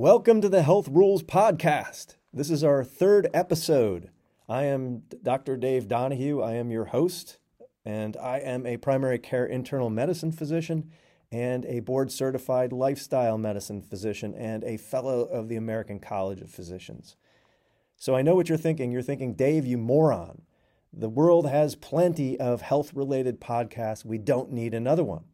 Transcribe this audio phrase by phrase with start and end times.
[0.00, 2.14] Welcome to the Health Rules Podcast.
[2.32, 4.08] This is our third episode.
[4.48, 5.58] I am Dr.
[5.58, 6.40] Dave Donahue.
[6.40, 7.36] I am your host,
[7.84, 10.90] and I am a primary care internal medicine physician
[11.30, 16.48] and a board certified lifestyle medicine physician and a fellow of the American College of
[16.48, 17.16] Physicians.
[17.98, 18.90] So I know what you're thinking.
[18.90, 20.40] You're thinking, Dave, you moron.
[20.94, 24.06] The world has plenty of health related podcasts.
[24.06, 25.24] We don't need another one.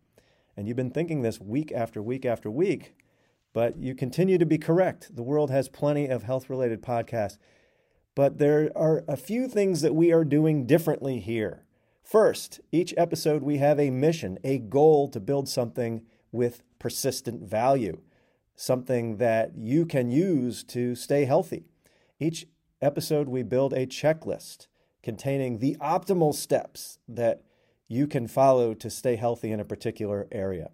[0.56, 2.96] And you've been thinking this week after week after week.
[3.56, 5.16] But you continue to be correct.
[5.16, 7.38] The world has plenty of health related podcasts.
[8.14, 11.64] But there are a few things that we are doing differently here.
[12.02, 16.02] First, each episode we have a mission, a goal to build something
[16.32, 18.02] with persistent value,
[18.56, 21.64] something that you can use to stay healthy.
[22.20, 22.46] Each
[22.82, 24.66] episode we build a checklist
[25.02, 27.40] containing the optimal steps that
[27.88, 30.72] you can follow to stay healthy in a particular area.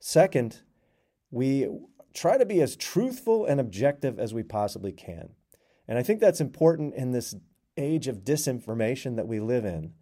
[0.00, 0.60] Second,
[1.30, 1.66] we
[2.14, 5.30] try to be as truthful and objective as we possibly can.
[5.86, 7.34] And I think that's important in this
[7.76, 9.92] age of disinformation that we live in,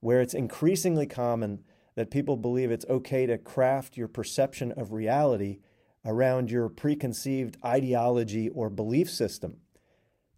[0.00, 5.58] where it's increasingly common that people believe it's okay to craft your perception of reality
[6.04, 9.56] around your preconceived ideology or belief system.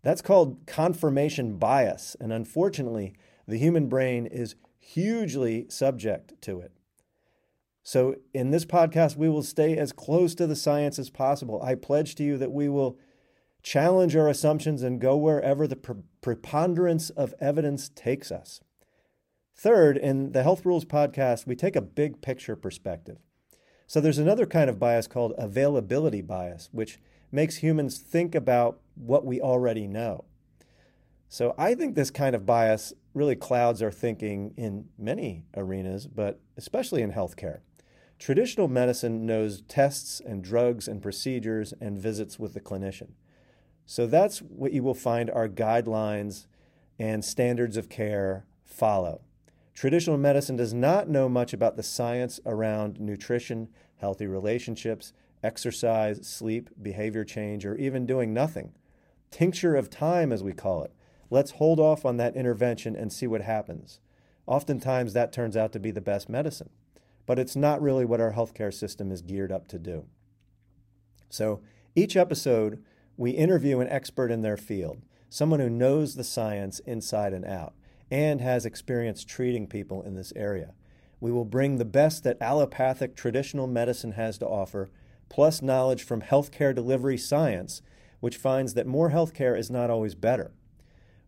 [0.03, 3.15] That's called confirmation bias, and unfortunately,
[3.47, 6.73] the human brain is hugely subject to it.
[7.89, 11.63] So, in this podcast, we will stay as close to the science as possible.
[11.63, 12.99] I pledge to you that we will
[13.63, 18.61] challenge our assumptions and go wherever the pre- preponderance of evidence takes us.
[19.57, 23.17] Third, in the Health Rules podcast, we take a big picture perspective.
[23.87, 26.99] So, there's another kind of bias called availability bias, which
[27.33, 30.27] makes humans think about what we already know.
[31.31, 36.39] So, I think this kind of bias really clouds our thinking in many arenas, but
[36.59, 37.61] especially in healthcare.
[38.19, 43.11] Traditional medicine knows tests and drugs and procedures and visits with the clinician.
[43.87, 46.47] So that's what you will find our guidelines
[46.99, 49.23] and standards of care follow.
[49.73, 55.13] Traditional medicine does not know much about the science around nutrition, healthy relationships,
[55.45, 58.73] exercise, sleep, behavior change, or even doing nothing.
[59.31, 60.93] Tincture of time, as we call it.
[61.31, 64.01] Let's hold off on that intervention and see what happens.
[64.47, 66.71] Oftentimes, that turns out to be the best medicine
[67.29, 70.07] but it's not really what our healthcare system is geared up to do.
[71.29, 71.61] So
[71.95, 72.83] each episode,
[73.19, 77.75] we interview an expert in their field, someone who knows the science inside and out
[78.11, 80.73] and has experience treating people in this area.
[81.21, 84.89] We will bring the best that allopathic traditional medicine has to offer,
[85.29, 87.83] plus knowledge from healthcare delivery science,
[88.21, 90.53] which finds that more healthcare is not always better.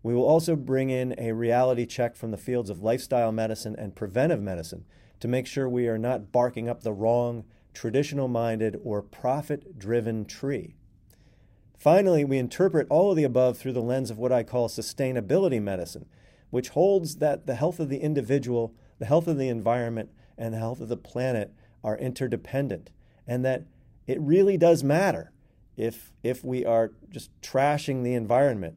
[0.03, 3.95] We will also bring in a reality check from the fields of lifestyle medicine and
[3.95, 4.87] preventive medicine
[5.21, 10.25] to make sure we are not barking up the wrong, traditional minded, or profit driven
[10.25, 10.75] tree.
[11.79, 15.63] Finally, we interpret all of the above through the lens of what I call sustainability
[15.63, 16.07] medicine,
[16.51, 20.59] which holds that the health of the individual, the health of the environment, and the
[20.59, 22.91] health of the planet are interdependent,
[23.27, 23.65] and that
[24.07, 25.33] it really does matter
[25.77, 28.77] if, if we are just trashing the environment.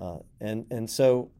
[0.00, 1.30] Uh, and, and so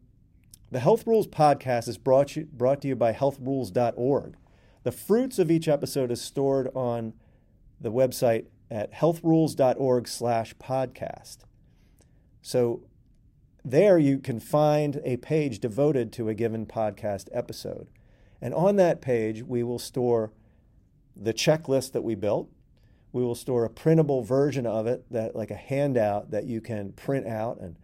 [0.70, 4.36] the Health Rules podcast is brought, you, brought to you by healthrules.org.
[4.82, 7.14] The fruits of each episode is stored on
[7.81, 11.38] the website at healthrules.org slash podcast.
[12.41, 12.84] So
[13.64, 17.88] there you can find a page devoted to a given podcast episode.
[18.41, 20.32] And on that page, we will store
[21.16, 22.48] the checklist that we built.
[23.12, 26.92] We will store a printable version of it, that like a handout that you can
[26.92, 27.76] print out and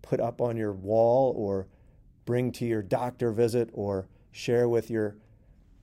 [0.00, 1.68] put up on your wall or
[2.24, 5.16] bring to your doctor visit or share with your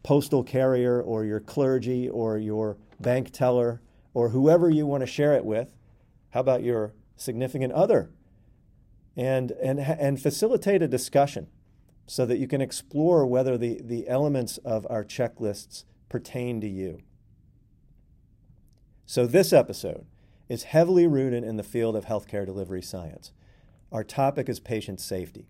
[0.03, 3.81] postal carrier or your clergy or your bank teller
[4.13, 5.75] or whoever you want to share it with.
[6.31, 8.09] How about your significant other?
[9.15, 11.47] And, and, and facilitate a discussion
[12.05, 17.01] so that you can explore whether the, the elements of our checklists pertain to you.
[19.05, 20.05] So, this episode
[20.49, 23.31] is heavily rooted in the field of healthcare delivery science.
[23.91, 25.47] Our topic is patient safety.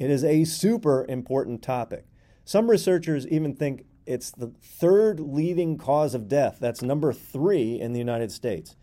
[0.00, 2.06] It is a super important topic.
[2.46, 6.56] Some researchers even think it's the third leading cause of death.
[6.58, 8.76] That's number three in the United States.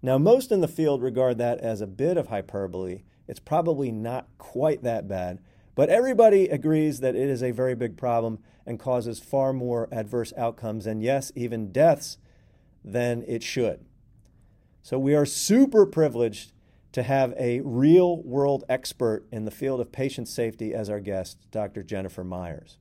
[0.00, 3.02] Now, most in the field regard that as a bit of hyperbole.
[3.28, 5.40] It's probably not quite that bad,
[5.74, 10.32] but everybody agrees that it is a very big problem and causes far more adverse
[10.38, 12.16] outcomes and, yes, even deaths
[12.82, 13.84] than it should.
[14.80, 16.52] So, we are super privileged
[16.92, 21.38] to have a real world expert in the field of patient safety as our guest,
[21.50, 21.82] Dr.
[21.82, 22.78] Jennifer Myers.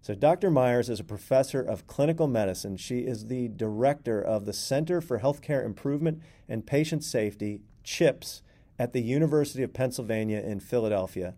[0.00, 0.50] So, Dr.
[0.50, 2.76] Myers is a professor of clinical medicine.
[2.76, 8.42] She is the director of the Center for Healthcare Improvement and Patient Safety, CHIPS,
[8.80, 11.34] at the University of Pennsylvania in Philadelphia.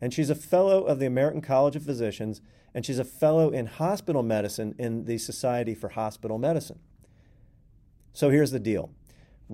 [0.00, 2.40] And she's a fellow of the American College of Physicians,
[2.72, 6.78] and she's a fellow in hospital medicine in the Society for Hospital Medicine.
[8.12, 8.90] So, here's the deal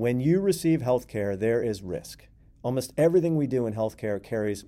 [0.01, 2.27] when you receive healthcare, there is risk.
[2.63, 4.65] Almost everything we do in healthcare carries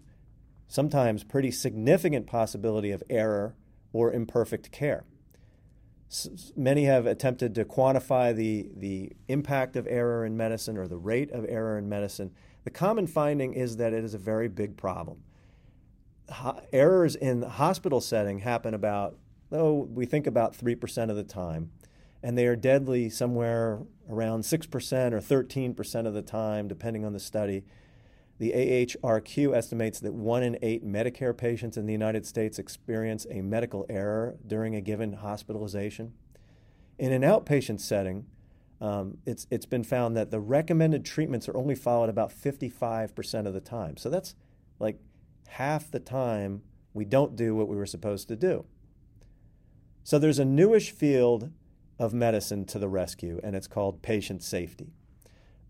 [0.69, 3.57] sometimes pretty significant possibility of error
[3.95, 5.07] or imperfect care.
[6.11, 10.99] S- many have attempted to quantify the, the impact of error in medicine or the
[10.99, 12.31] rate of error in medicine.
[12.65, 15.23] The common finding is that it is a very big problem.
[16.31, 19.17] Ho- errors in the hospital setting happen about,
[19.51, 21.71] oh, we think about 3% of the time,
[22.23, 27.21] and they are deadly somewhere around 6% or 13% of the time, depending on the
[27.21, 27.65] study.
[28.39, 33.41] The AHRQ estimates that one in eight Medicare patients in the United States experience a
[33.41, 36.15] medical error during a given hospitalization.
[36.99, 38.27] In an outpatient setting,
[38.81, 43.55] um, it's, it's been found that the recommended treatments are only followed about 55% of
[43.55, 43.97] the time.
[43.97, 44.35] So that's
[44.81, 44.99] like
[45.47, 46.63] half the time
[46.93, 48.65] we don't do what we were supposed to do.
[50.03, 51.53] So there's a newish field
[52.03, 54.93] of medicine to the rescue, and it's called patient safety.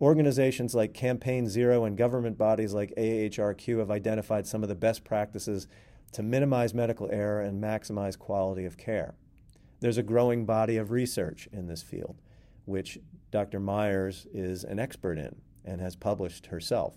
[0.00, 5.05] Organizations like Campaign Zero and government bodies like AHRQ have identified some of the best
[5.05, 5.69] practices
[6.12, 9.14] to minimize medical error and maximize quality of care.
[9.81, 12.23] There's a growing body of research in this field,
[12.64, 12.99] which
[13.31, 13.61] Dr.
[13.61, 15.37] Myers is an expert in
[15.67, 16.96] and has published herself.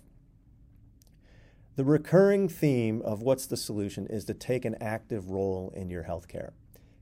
[1.76, 6.04] The recurring theme of what's the solution is to take an active role in your
[6.04, 6.52] healthcare.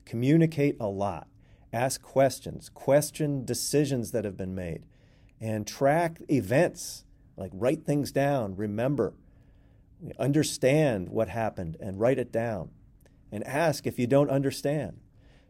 [0.04, 1.28] Communicate a lot,
[1.74, 4.84] ask questions, question decisions that have been made,
[5.40, 7.04] and track events,
[7.36, 9.14] like write things down, remember,
[10.18, 12.70] understand what happened and write it down,
[13.32, 15.00] and ask if you don't understand.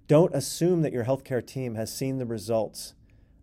[0.06, 2.94] Don't assume that your healthcare team has seen the results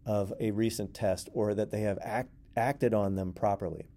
[0.06, 3.88] of a recent test or that they have act, acted on them properly.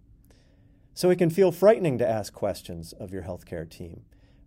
[0.92, 4.02] So it can feel frightening to ask questions of your healthcare team,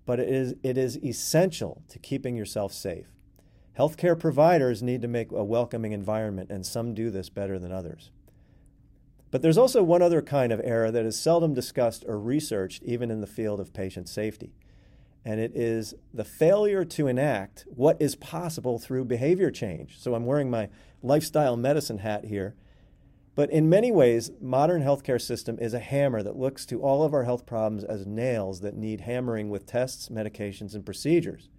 [0.06, 3.07] but it is, it is essential to keeping yourself safe.
[3.77, 8.09] Healthcare providers need to make a welcoming environment, and some do this better than others.
[9.29, 13.12] But there's also one other kind of error that is seldom discussed or researched, even
[13.12, 14.56] in the field of patient safety.
[15.24, 20.00] And it is the failure to enact what is possible through behavior change.
[20.00, 20.69] So I'm wearing my
[21.03, 22.56] lifestyle medicine hat here.
[23.35, 27.13] But in many ways, modern healthcare system is a hammer that looks to all of
[27.13, 31.50] our health problems as nails that need hammering with tests, medications, and procedures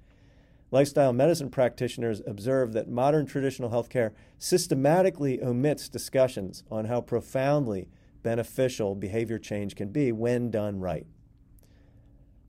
[0.70, 7.88] lifestyle medicine practitioners observe that modern traditional healthcare systematically omits discussions on how profoundly
[8.22, 11.06] beneficial behavior change can be when done right.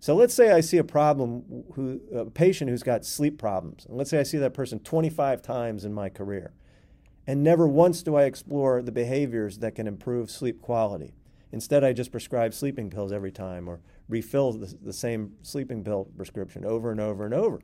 [0.01, 3.85] So let's say I see a problem who a patient who's got sleep problems.
[3.85, 6.53] And let's say I see that person 25 times in my career.
[7.27, 11.13] And never once do I explore the behaviors that can improve sleep quality.
[11.51, 16.09] Instead, I just prescribe sleeping pills every time or refill the, the same sleeping pill
[16.15, 17.59] prescription over and over and over.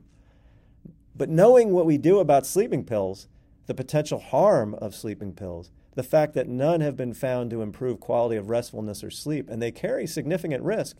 [1.16, 3.26] But knowing what we do about sleeping pills,
[3.66, 8.00] the potential harm of sleeping pills, the fact that none have been found to improve
[8.00, 10.98] quality of restfulness or sleep, and they carry significant risk,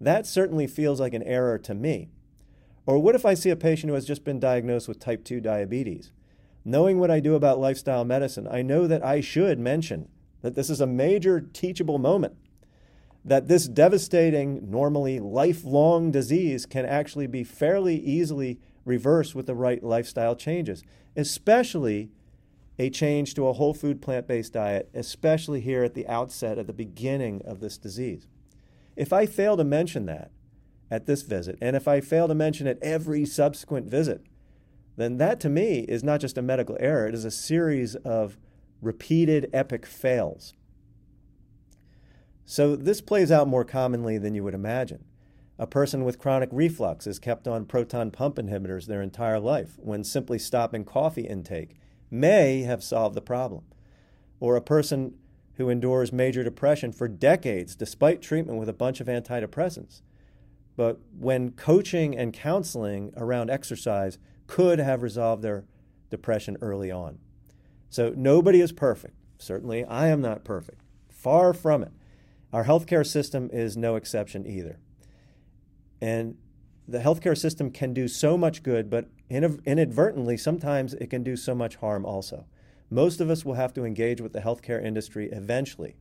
[0.00, 2.10] that certainly feels like an error to me.
[2.84, 5.40] Or what if I see a patient who has just been diagnosed with type 2
[5.40, 6.12] diabetes?
[6.64, 10.08] Knowing what I do about lifestyle medicine, I know that I should mention
[10.42, 12.36] that this is a major teachable moment.
[13.24, 19.82] That this devastating, normally lifelong disease can actually be fairly easily reverse with the right
[19.82, 20.82] lifestyle changes,
[21.14, 22.10] especially
[22.78, 26.66] a change to a whole food plant based diet, especially here at the outset, at
[26.66, 28.26] the beginning of this disease.
[28.96, 30.30] If I fail to mention that
[30.90, 34.22] at this visit, and if I fail to mention it every subsequent visit,
[34.96, 38.36] then that to me is not just a medical error, it is a series of
[38.80, 40.54] repeated epic fails.
[42.44, 45.04] So this plays out more commonly than you would imagine.
[45.58, 50.04] A person with chronic reflux is kept on proton pump inhibitors their entire life when
[50.04, 51.74] simply stopping coffee intake
[52.10, 53.64] may have solved the problem.
[54.38, 55.14] Or a person
[55.54, 60.02] who endures major depression for decades despite treatment with a bunch of antidepressants.
[60.76, 65.64] But when coaching and counseling around exercise could have resolved their
[66.08, 67.18] depression early on.
[67.90, 69.16] So nobody is perfect.
[69.38, 70.82] Certainly, I am not perfect.
[71.08, 71.92] Far from it.
[72.52, 74.78] Our healthcare system is no exception either.
[76.00, 76.36] And
[76.86, 81.54] the healthcare system can do so much good, but inadvertently, sometimes it can do so
[81.54, 82.46] much harm also.
[82.90, 85.96] Most of us will have to engage with the healthcare industry eventually.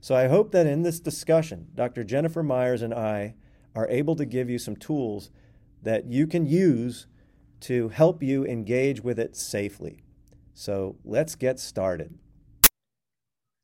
[0.00, 2.02] So I hope that in this discussion, Dr.
[2.02, 3.36] Jennifer Myers and I
[3.74, 5.30] are able to give you some tools
[5.82, 7.06] that you can use
[7.60, 10.02] to help you engage with it safely.
[10.54, 12.18] So let's get started.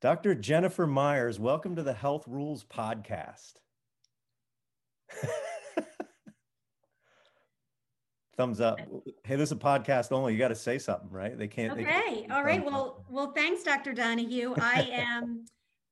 [0.00, 0.36] Dr.
[0.36, 3.54] Jennifer Myers, welcome to the Health Rules Podcast.
[8.38, 8.78] Thumbs up.
[9.24, 10.32] Hey, this is a podcast only.
[10.32, 11.36] You got to say something, right?
[11.36, 11.72] They can't.
[11.72, 11.82] Okay.
[11.82, 12.64] They can't All right.
[12.64, 13.92] Well, well, thanks, Dr.
[13.92, 14.54] Donahue.
[14.60, 15.44] I am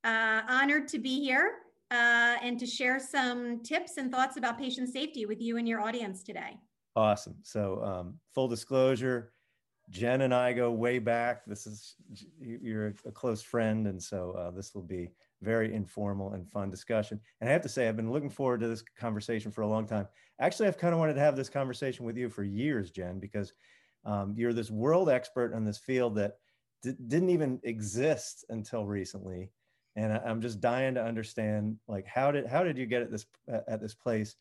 [0.05, 1.55] uh, honored to be here
[1.91, 5.81] uh, and to share some tips and thoughts about patient safety with you and your
[5.81, 6.57] audience today.
[6.95, 7.35] Awesome.
[7.43, 9.33] So, um, full disclosure,
[9.91, 11.45] Jen and I go way back.
[11.47, 11.97] This is
[12.41, 15.11] you're a close friend, and so uh, this will be
[15.43, 17.21] very informal and fun discussion.
[17.40, 19.87] And I have to say, I've been looking forward to this conversation for a long
[19.87, 20.09] time.
[20.40, 23.52] Actually, I've kind of wanted to have this conversation with you for years, Jen, because
[24.05, 26.35] um, you're this world expert in this field that
[26.83, 29.50] didn't even exist until recently.
[29.97, 33.11] And I- I'm just dying to understand, like, how did how did you get at
[33.11, 34.37] this at this place?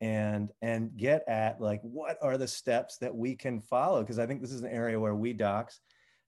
[0.00, 4.26] and and get at like what are the steps that we can follow because i
[4.26, 5.80] think this is an area where we docs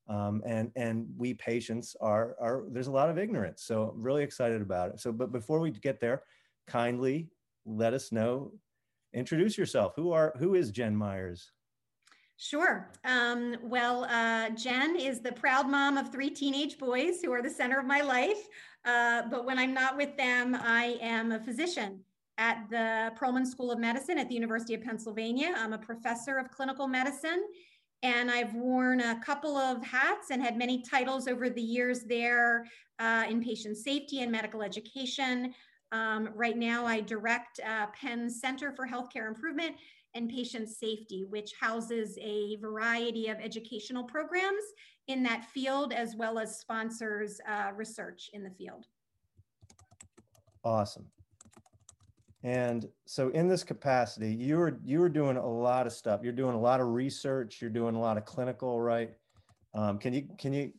[0.09, 4.23] um, and and we patients are are there's a lot of ignorance so i'm really
[4.23, 6.23] excited about it so but before we get there
[6.67, 7.29] kindly
[7.65, 8.53] let us know
[9.15, 11.53] introduce yourself who are who is jen myers
[12.39, 12.91] Sure.
[13.05, 17.51] Um, well, uh, Jen is the proud mom of three teenage boys who are the
[17.51, 18.49] center of my life.
[18.85, 22.01] Uh, but when I'm not with them, I am a physician
[22.39, 25.55] at the Perelman School of Medicine at the University of Pennsylvania.
[25.57, 27.45] I'm a professor of clinical medicine,
[28.03, 32.67] and I've worn a couple of hats and had many titles over the years there
[32.99, 35.55] uh, in patient safety and medical education.
[35.93, 39.77] Um, right now, I direct uh, Penn Center for Healthcare Improvement
[40.15, 44.65] and Patient Safety, which houses a variety of educational programs
[45.09, 48.87] in that field, as well as sponsors uh, research in the field.
[50.65, 51.07] Awesome.
[52.45, 56.21] And so in this capacity, you were you were doing a lot of stuff.
[56.25, 57.61] You're doing a lot of research.
[57.61, 59.11] You're doing a lot of clinical, right?
[59.75, 60.73] Um, can you can you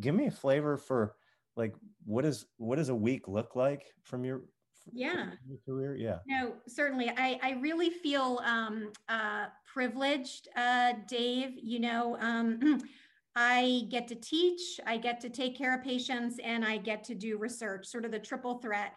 [0.00, 1.16] give me a flavor for
[1.56, 1.74] like
[2.06, 4.42] what is what does a week look like from your
[4.90, 5.96] yeah your career?
[5.96, 6.18] Yeah.
[6.26, 7.10] No, certainly.
[7.10, 11.50] I I really feel um, uh, privileged, uh, Dave.
[11.62, 12.16] You know.
[12.20, 12.80] Um,
[13.34, 17.14] I get to teach, I get to take care of patients, and I get to
[17.14, 18.92] do research, sort of the triple threat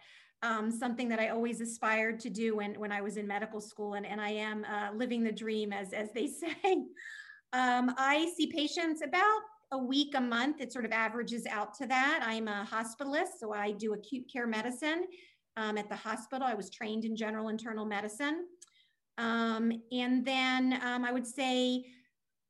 [0.45, 3.95] um, something that I always aspired to do when, when I was in medical school,
[3.95, 6.85] and, and I am uh, living the dream, as, as they say.
[7.53, 10.61] Um, I see patients about a week, a month.
[10.61, 12.19] It sort of averages out to that.
[12.23, 15.05] I'm a hospitalist, so I do acute care medicine
[15.57, 16.47] um, at the hospital.
[16.47, 18.45] I was trained in general internal medicine.
[19.17, 21.85] Um, and then um, I would say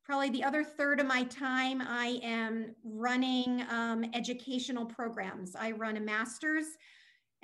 [0.04, 5.56] probably the other third of my time, I am running um, educational programs.
[5.56, 6.66] I run a master's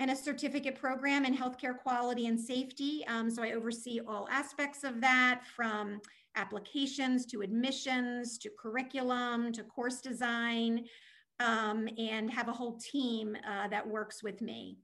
[0.03, 3.05] and a certificate program in healthcare quality and safety.
[3.07, 6.01] Um, so I oversee all aspects of that from
[6.35, 10.87] applications to admissions to curriculum to course design
[11.39, 14.77] um, and have a whole team uh, that works with me.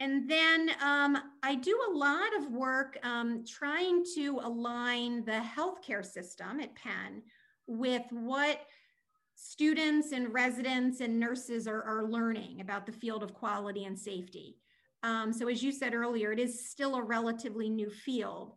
[0.00, 6.04] And then um, I do a lot of work um, trying to align the healthcare
[6.04, 7.22] system at Penn
[7.66, 8.60] with what
[9.36, 14.56] students and residents and nurses are, are learning about the field of quality and safety.
[15.02, 18.54] Um, so as you said earlier, it is still a relatively new field.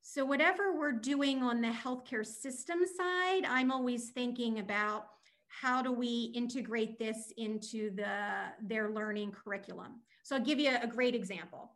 [0.00, 5.06] So whatever we're doing on the healthcare system side, I'm always thinking about
[5.46, 8.16] how do we integrate this into the
[8.62, 10.00] their learning curriculum.
[10.22, 11.72] So I'll give you a great example.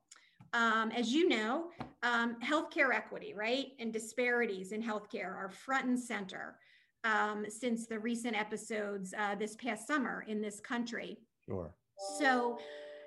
[0.54, 1.70] Um, as you know,
[2.02, 6.56] um, healthcare equity, right, and disparities in healthcare are front and center
[7.06, 11.18] um, since the recent episodes uh, this past summer in this country.
[11.48, 11.72] Sure.
[12.18, 12.58] So,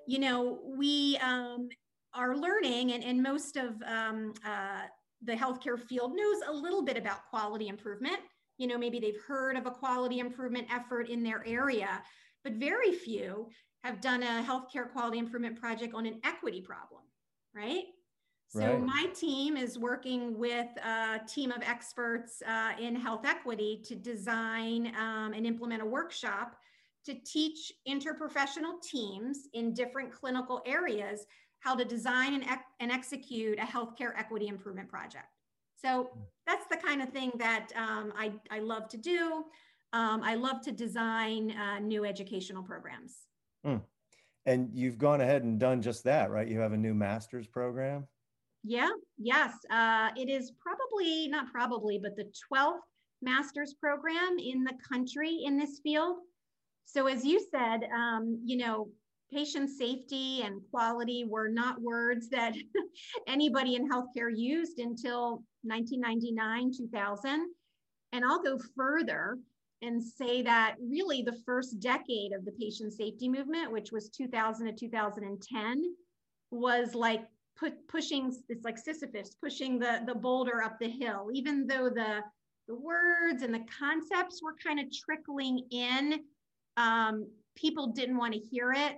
[0.08, 1.70] you know, we um,
[2.14, 4.84] are learning, and, and most of um, uh,
[5.24, 8.18] the healthcare field knows a little bit about quality improvement.
[8.58, 12.02] You know, maybe they've heard of a quality improvement effort in their area,
[12.44, 13.50] but very few
[13.84, 17.02] have done a healthcare quality improvement project on an equity problem,
[17.56, 17.84] right?
[18.52, 18.84] So right.
[18.84, 24.92] my team is working with a team of experts uh, in health equity to design
[25.00, 26.56] um, and implement a workshop
[27.06, 31.28] to teach interprofessional teams in different clinical areas
[31.60, 35.28] how to design and, ec- and execute a healthcare equity improvement project.
[35.76, 36.10] So
[36.48, 39.46] that's the kind of thing that um, I, I love to do.
[39.94, 43.28] Um, I love to design uh, new educational programs.
[43.64, 43.82] Mm.
[44.48, 46.48] And you've gone ahead and done just that, right?
[46.48, 48.08] You have a new master's program.
[48.64, 49.54] Yeah, yes.
[49.70, 52.80] Uh, it is probably, not probably, but the 12th
[53.22, 56.18] master's program in the country in this field.
[56.86, 58.90] So, as you said, um, you know,
[59.32, 62.54] patient safety and quality were not words that
[63.28, 67.48] anybody in healthcare used until 1999, 2000.
[68.12, 69.38] And I'll go further
[69.82, 74.66] and say that really the first decade of the patient safety movement, which was 2000
[74.66, 75.84] to 2010,
[76.52, 77.22] was like
[77.88, 82.22] pushing, it's like Sisyphus, pushing the, the boulder up the hill, even though the,
[82.68, 86.20] the words and the concepts were kind of trickling in.
[86.78, 88.98] Um, people didn't want to hear it.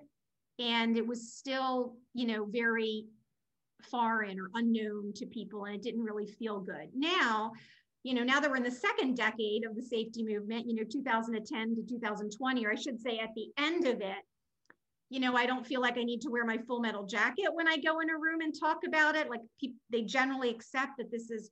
[0.60, 3.06] And it was still, you know, very
[3.90, 6.90] foreign or unknown to people, and it didn't really feel good.
[6.94, 7.54] Now,
[8.04, 10.84] you know, now that we're in the second decade of the safety movement, you know,
[10.84, 14.18] 2010 to 2020, or I should say at the end of it,
[15.12, 17.68] you know, I don't feel like I need to wear my full metal jacket when
[17.68, 19.30] I go in a room and talk about it.
[19.30, 21.52] Like pe- they generally accept that this is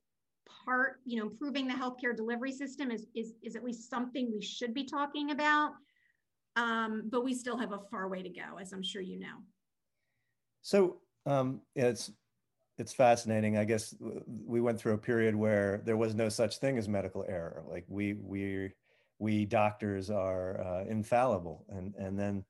[0.64, 4.40] part, you know, improving the healthcare delivery system is, is, is at least something we
[4.40, 5.72] should be talking about.
[6.56, 9.36] Um, but we still have a far way to go, as I'm sure you know.
[10.62, 12.10] So um, it's
[12.78, 13.58] it's fascinating.
[13.58, 13.94] I guess
[14.26, 17.62] we went through a period where there was no such thing as medical error.
[17.68, 18.72] Like we we
[19.18, 22.42] we doctors are uh, infallible, and and then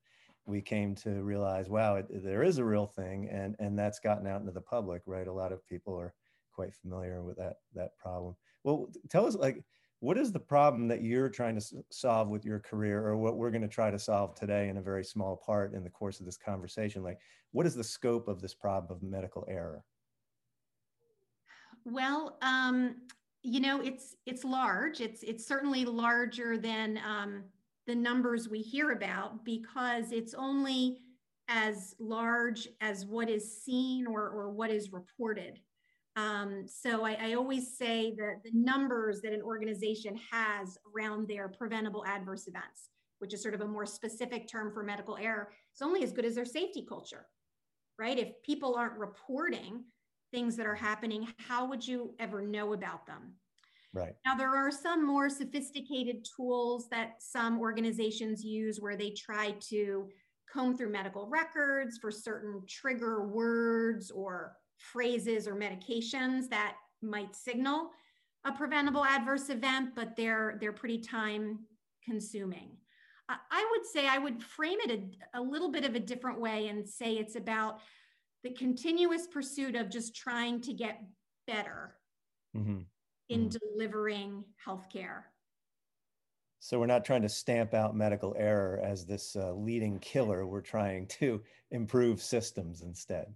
[0.51, 4.27] we came to realize, wow, it, there is a real thing, and and that's gotten
[4.27, 5.29] out into the public, right?
[5.29, 6.13] A lot of people are
[6.53, 8.37] quite familiar with that that problem.
[8.65, 9.63] Well, tell us, like,
[10.01, 13.51] what is the problem that you're trying to solve with your career, or what we're
[13.51, 16.27] going to try to solve today in a very small part in the course of
[16.27, 17.03] this conversation?
[17.03, 17.19] Like,
[17.53, 19.85] what is the scope of this problem of medical error?
[21.85, 22.97] Well, um,
[23.43, 25.01] you know, it's it's large.
[25.01, 27.45] It's it's certainly larger than um,
[27.87, 30.99] the numbers we hear about because it's only
[31.49, 35.59] as large as what is seen or, or what is reported.
[36.17, 41.49] Um, so I, I, always say that the numbers that an organization has around their
[41.49, 45.83] preventable adverse events, which is sort of a more specific term for medical error, is
[45.83, 47.27] only as good as their safety culture,
[47.99, 48.19] right?
[48.19, 49.85] If people aren't reporting
[50.33, 53.35] things that are happening, how would you ever know about them?
[53.93, 54.15] Right.
[54.25, 60.09] Now, there are some more sophisticated tools that some organizations use where they try to
[60.53, 67.91] comb through medical records for certain trigger words or phrases or medications that might signal
[68.45, 71.59] a preventable adverse event, but they're they're pretty time
[72.05, 72.71] consuming.
[73.29, 74.91] I would say I would frame it
[75.35, 77.79] a, a little bit of a different way and say it's about
[78.43, 81.01] the continuous pursuit of just trying to get
[81.47, 81.95] better
[82.57, 82.81] mm-hmm.
[83.31, 83.59] In mm-hmm.
[83.73, 85.23] delivering healthcare.
[86.59, 90.47] So we're not trying to stamp out medical error as this uh, leading killer.
[90.47, 93.33] We're trying to improve systems instead.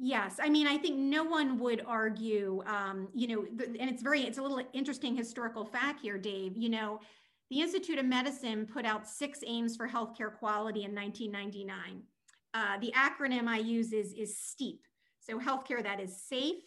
[0.00, 3.46] Yes, I mean, I think no one would argue, um, you know,
[3.78, 6.56] and it's very, it's a little interesting historical fact here, Dave.
[6.56, 7.00] You know,
[7.50, 12.02] the Institute of Medicine put out six aims for healthcare quality in 1999.
[12.52, 14.80] Uh, the acronym I use is, is STEEP.
[15.20, 16.62] So healthcare that is safe,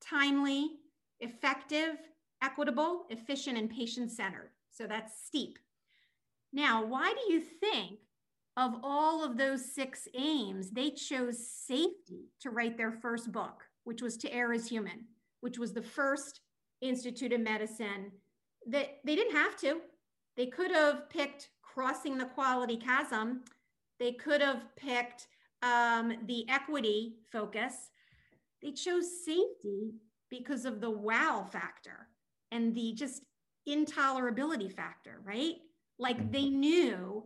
[0.00, 0.70] timely,
[1.22, 1.96] effective,
[2.42, 4.50] equitable, efficient, and patient-centered.
[4.70, 5.58] So that's STEEP.
[6.52, 8.00] Now, why do you think
[8.58, 14.02] of all of those six aims, they chose safety to write their first book, which
[14.02, 15.06] was To Err is Human,
[15.40, 16.40] which was the first
[16.82, 18.12] Institute of Medicine
[18.66, 19.80] that they didn't have to.
[20.36, 23.42] They could have picked Crossing the Quality Chasm
[24.02, 25.28] they could have picked
[25.62, 27.90] um, the equity focus.
[28.60, 29.94] They chose safety
[30.32, 32.08] because of the wow factor
[32.50, 33.22] and the just
[33.68, 35.56] intolerability factor, right?
[35.98, 36.32] Like mm-hmm.
[36.32, 37.24] they knew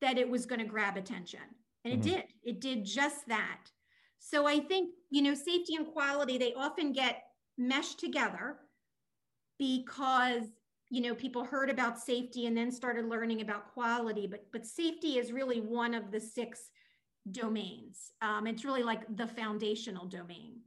[0.00, 1.40] that it was going to grab attention.
[1.84, 2.16] And it mm-hmm.
[2.16, 2.24] did.
[2.42, 3.60] It did just that.
[4.18, 7.22] So I think, you know, safety and quality, they often get
[7.58, 8.56] meshed together
[9.58, 10.44] because
[10.90, 15.18] you know people heard about safety and then started learning about quality but but safety
[15.18, 16.70] is really one of the six
[17.32, 20.60] domains um, it's really like the foundational domain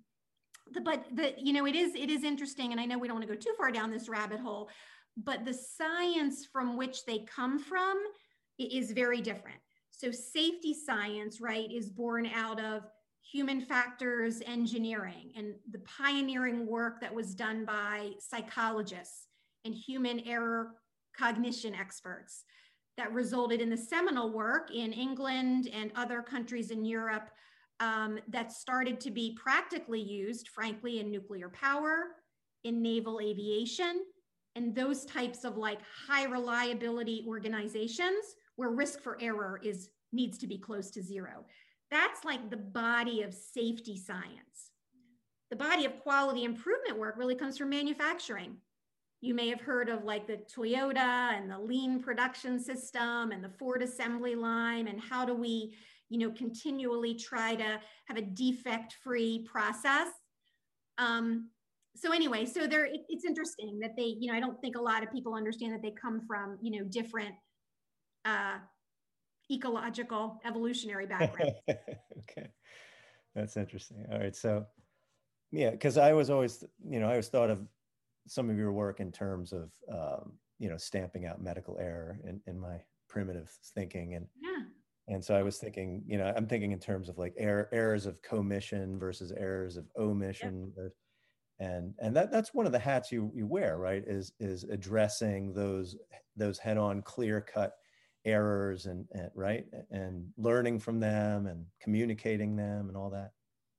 [0.73, 3.17] the, but the you know it is it is interesting and i know we don't
[3.17, 4.69] want to go too far down this rabbit hole
[5.17, 8.01] but the science from which they come from
[8.57, 9.57] is very different.
[9.91, 12.83] So safety science right is born out of
[13.21, 19.27] human factors engineering and the pioneering work that was done by psychologists
[19.63, 20.71] and human error
[21.17, 22.43] cognition experts
[22.97, 27.29] that resulted in the seminal work in England and other countries in Europe
[27.81, 32.15] um, that started to be practically used, frankly, in nuclear power,
[32.63, 34.05] in naval aviation,
[34.55, 40.47] and those types of like high reliability organizations where risk for error is needs to
[40.47, 41.45] be close to zero.
[41.89, 44.71] That's like the body of safety science.
[45.49, 48.57] The body of quality improvement work really comes from manufacturing
[49.21, 50.97] you may have heard of like the Toyota
[51.37, 55.75] and the lean production system and the Ford assembly line and how do we
[56.11, 60.09] you know, continually try to have a defect-free process.
[60.97, 61.49] Um,
[61.95, 64.81] so anyway, so there, it, it's interesting that they, you know, I don't think a
[64.81, 67.33] lot of people understand that they come from, you know, different
[68.25, 68.57] uh,
[69.49, 71.57] ecological evolutionary backgrounds.
[71.69, 72.49] okay,
[73.33, 74.05] that's interesting.
[74.11, 74.65] All right, so
[75.51, 77.65] yeah, because I was always, you know, I always thought of
[78.27, 82.41] some of your work in terms of, um, you know, stamping out medical error in,
[82.47, 84.65] in my primitive thinking, and yeah.
[85.07, 88.05] And so I was thinking, you know, I'm thinking in terms of like error, errors
[88.05, 90.71] of commission versus errors of omission.
[90.77, 90.91] Yep
[91.61, 95.53] and and that that's one of the hats you you wear right is is addressing
[95.53, 95.95] those
[96.35, 97.73] those head on clear cut
[98.25, 103.31] errors and, and right and learning from them and communicating them and all that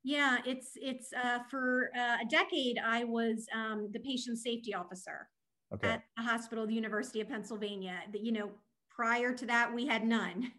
[0.04, 5.28] yeah it's it's uh, for uh, a decade i was um, the patient safety officer
[5.74, 5.88] okay.
[5.88, 8.50] at a hospital the university of pennsylvania that you know
[8.90, 10.52] prior to that we had none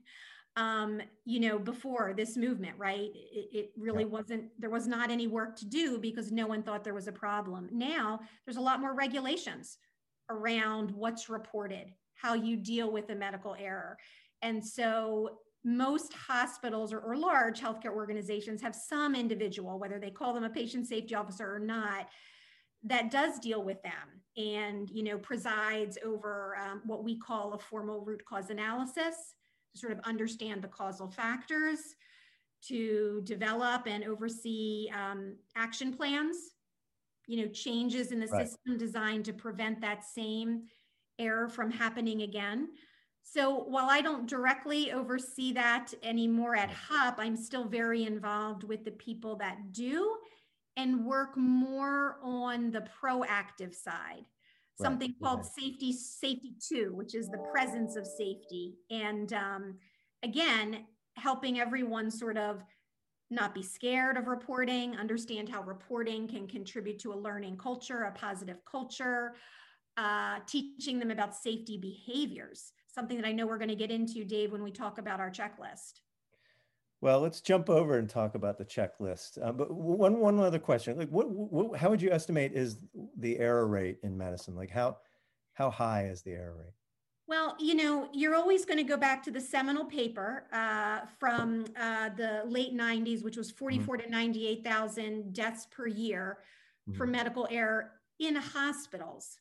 [0.56, 3.10] um, you know, before this movement, right?
[3.14, 4.10] It, it really yeah.
[4.10, 7.12] wasn't, there was not any work to do because no one thought there was a
[7.12, 7.70] problem.
[7.72, 9.78] Now there's a lot more regulations
[10.30, 13.98] around what's reported, how you deal with a medical error.
[14.42, 20.34] And so most hospitals or, or large healthcare organizations have some individual, whether they call
[20.34, 22.10] them a patient safety officer or not,
[22.84, 27.58] that does deal with them and you know presides over um, what we call a
[27.58, 29.36] formal root cause analysis
[29.76, 31.96] sort of understand the causal factors,
[32.68, 36.38] to develop and oversee um, action plans,
[37.28, 38.48] you know, changes in the right.
[38.48, 40.64] system designed to prevent that same
[41.20, 42.70] error from happening again.
[43.22, 48.84] So while I don't directly oversee that anymore at HUP, I'm still very involved with
[48.84, 50.16] the people that do
[50.76, 54.26] and work more on the proactive side
[54.82, 55.28] something right.
[55.28, 59.76] called safety safety two which is the presence of safety and um,
[60.24, 62.64] again helping everyone sort of
[63.30, 68.12] not be scared of reporting understand how reporting can contribute to a learning culture a
[68.12, 69.36] positive culture
[69.96, 74.26] uh, teaching them about safety behaviors something that i know we're going to get into
[74.26, 76.00] dave when we talk about our checklist
[77.04, 79.38] well, let's jump over and talk about the checklist.
[79.46, 82.78] Uh, but one one other question: like, what, what, how would you estimate is
[83.18, 84.56] the error rate in medicine?
[84.56, 85.00] Like, how
[85.52, 86.74] how high is the error rate?
[87.28, 91.66] Well, you know, you're always going to go back to the seminal paper uh, from
[91.78, 94.06] uh, the late 90s, which was 44 mm-hmm.
[94.06, 96.38] to 98,000 deaths per year
[96.88, 96.98] mm-hmm.
[96.98, 99.40] for medical error in hospitals.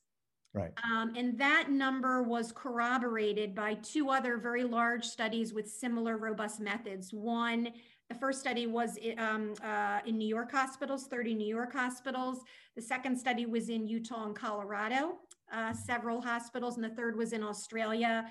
[0.55, 0.73] Right.
[0.85, 6.61] Um, and that number was corroborated by two other very large studies with similar robust
[6.61, 7.11] methods.
[7.11, 7.69] One,
[8.11, 12.41] the first study was um, uh, in New York hospitals, 30 New York hospitals.
[12.77, 16.77] The second study was in Utah and Colorado, uh, several hospitals.
[16.77, 18.27] And the third was in Australia.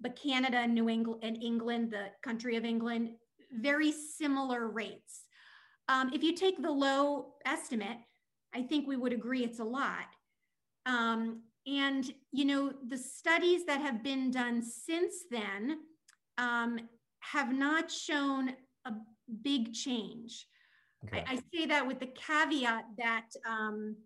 [0.00, 3.12] But Canada and New England and England, the country of England,
[3.52, 5.22] very similar rates.
[5.88, 7.98] Um, if you take the low estimate,
[8.54, 10.06] I think we would agree it's a lot.
[10.84, 15.78] Um, and, you know, the studies that have been done since then
[16.36, 16.78] um,
[17.20, 18.50] have not shown
[18.84, 18.92] a
[19.42, 20.46] big change.
[21.06, 21.24] Okay.
[21.26, 23.96] I, I, say that with the caveat that, um,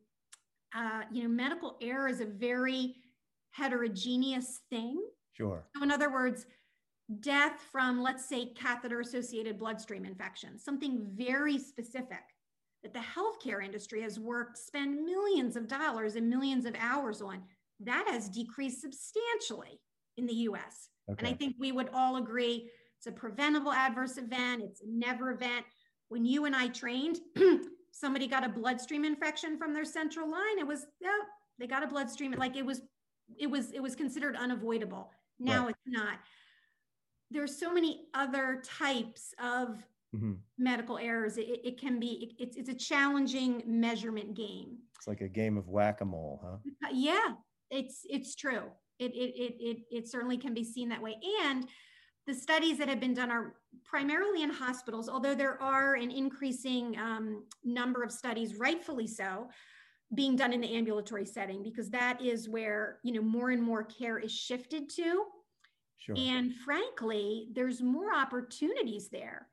[0.74, 2.96] uh, you know, medical error is a very
[3.52, 5.00] heterogeneous thing.
[5.32, 5.64] Sure.
[5.76, 6.46] So, in other words,
[7.20, 12.22] death from, let's say, catheter associated bloodstream infection, something very specific
[12.82, 17.42] that the healthcare industry has worked, spend millions of dollars and millions of hours on,
[17.80, 19.80] that has decreased substantially
[20.16, 20.88] in the US.
[21.10, 21.18] Okay.
[21.18, 25.30] And I think we would all agree it's a preventable adverse event, it's a never
[25.30, 25.64] event.
[26.08, 27.20] When you and I trained,
[27.92, 31.10] somebody got a bloodstream infection from their central line, it was, yeah,
[31.58, 32.82] they got a bloodstream, like it was,
[33.38, 35.10] it was, it was considered unavoidable.
[35.38, 35.70] Now right.
[35.70, 36.18] it's not.
[37.30, 39.76] There's so many other types of
[40.14, 40.32] mm-hmm.
[40.58, 41.36] medical errors.
[41.36, 44.78] It, it can be, it, it's, it's a challenging measurement game.
[44.96, 46.88] It's like a game of whack-a-mole, huh?
[46.92, 47.34] Yeah,
[47.70, 48.64] it's it's true.
[48.98, 51.16] It, it, it, it, it certainly can be seen that way.
[51.44, 51.68] And
[52.26, 56.98] the studies that have been done are primarily in hospitals, although there are an increasing
[56.98, 59.48] um, number of studies, rightfully so,
[60.14, 63.84] being done in the ambulatory setting because that is where you know more and more
[63.84, 65.24] care is shifted to.
[65.98, 66.14] Sure.
[66.16, 69.48] And frankly, there's more opportunities there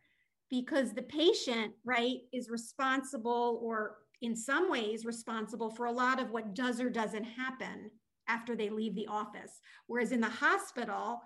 [0.49, 6.31] because the patient, right, is responsible or in some ways responsible for a lot of
[6.31, 7.89] what does or doesn't happen
[8.27, 9.59] after they leave the office.
[9.87, 11.21] Whereas in the hospital,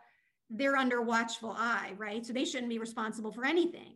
[0.49, 2.25] they're under watchful eye, right?
[2.25, 3.95] So they shouldn't be responsible for anything.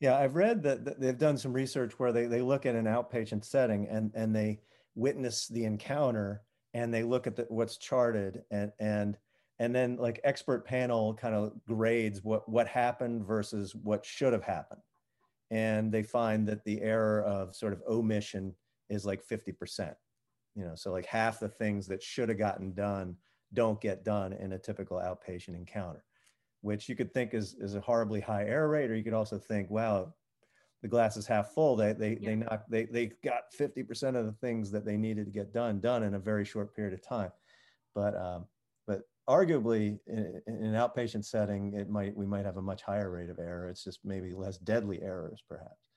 [0.00, 3.44] Yeah, I've read that, they've done some research where they, they look at an outpatient
[3.44, 4.60] setting and, and they
[4.94, 6.42] witness the encounter
[6.74, 9.16] and they look at the, what's charted and, and
[9.58, 14.44] and then like expert panel kind of grades what what happened versus what should have
[14.44, 14.80] happened.
[15.50, 18.54] And they find that the error of sort of omission
[18.88, 19.94] is like 50%
[20.56, 20.74] you know?
[20.76, 23.16] So like half the things that should have gotten done
[23.52, 26.04] don't get done in a typical outpatient encounter
[26.60, 29.38] which you could think is, is a horribly high error rate or you could also
[29.38, 30.12] think wow
[30.84, 31.76] the glass is half full.
[31.76, 32.58] They they yeah.
[32.68, 36.02] they they they got 50% of the things that they needed to get done done
[36.02, 37.32] in a very short period of time.
[37.94, 38.53] But um, but
[39.28, 43.30] arguably in, in, an outpatient setting it might we might have a much higher rate
[43.30, 43.68] of error.
[43.68, 45.88] It's just maybe less deadly errors perhaps.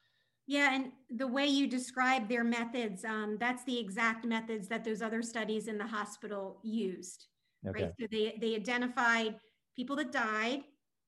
[0.47, 5.01] Yeah and the way you describe their methods um, that's the exact methods that those
[5.01, 7.27] other studies in the hospital used
[7.67, 7.83] okay.
[7.83, 9.35] right so they they identified
[9.75, 10.61] people that died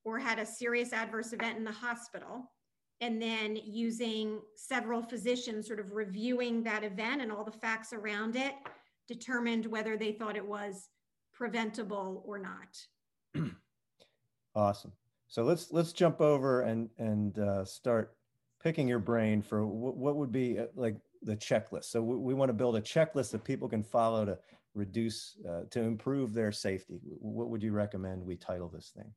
[0.04, 2.50] or had a serious adverse event in the hospital
[3.00, 8.36] and then using several physicians sort of reviewing that event and all the facts around
[8.36, 8.52] it
[9.08, 10.88] determined whether they thought it was
[11.40, 12.76] preventable or not.
[14.54, 14.92] awesome.
[15.26, 18.14] So let's let's jump over and and uh, start
[18.62, 21.84] picking your brain for what, what would be uh, like the checklist.
[21.84, 24.38] So we, we, want to build a checklist that people can follow to
[24.74, 27.00] reduce uh, to improve their safety.
[27.02, 29.10] What would you recommend we title this thing?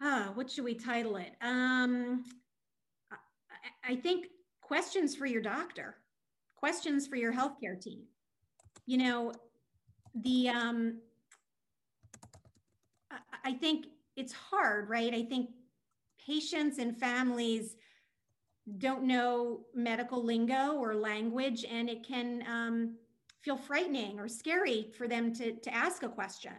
[0.00, 1.32] Ah, what should we title it?
[1.42, 2.24] Um,
[3.12, 4.28] I, I think
[4.62, 5.96] questions for your doctor,
[6.56, 8.04] questions for your healthcare team.
[8.86, 9.32] You know,
[10.14, 10.98] the um,
[13.44, 15.12] I think it's hard, right?
[15.12, 15.50] I think
[16.24, 17.76] patients and families
[18.78, 22.96] don't know medical lingo or language, and it can um,
[23.42, 26.52] feel frightening or scary for them to, to ask a question.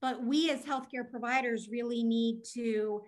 [0.00, 3.02] But we as healthcare providers really need to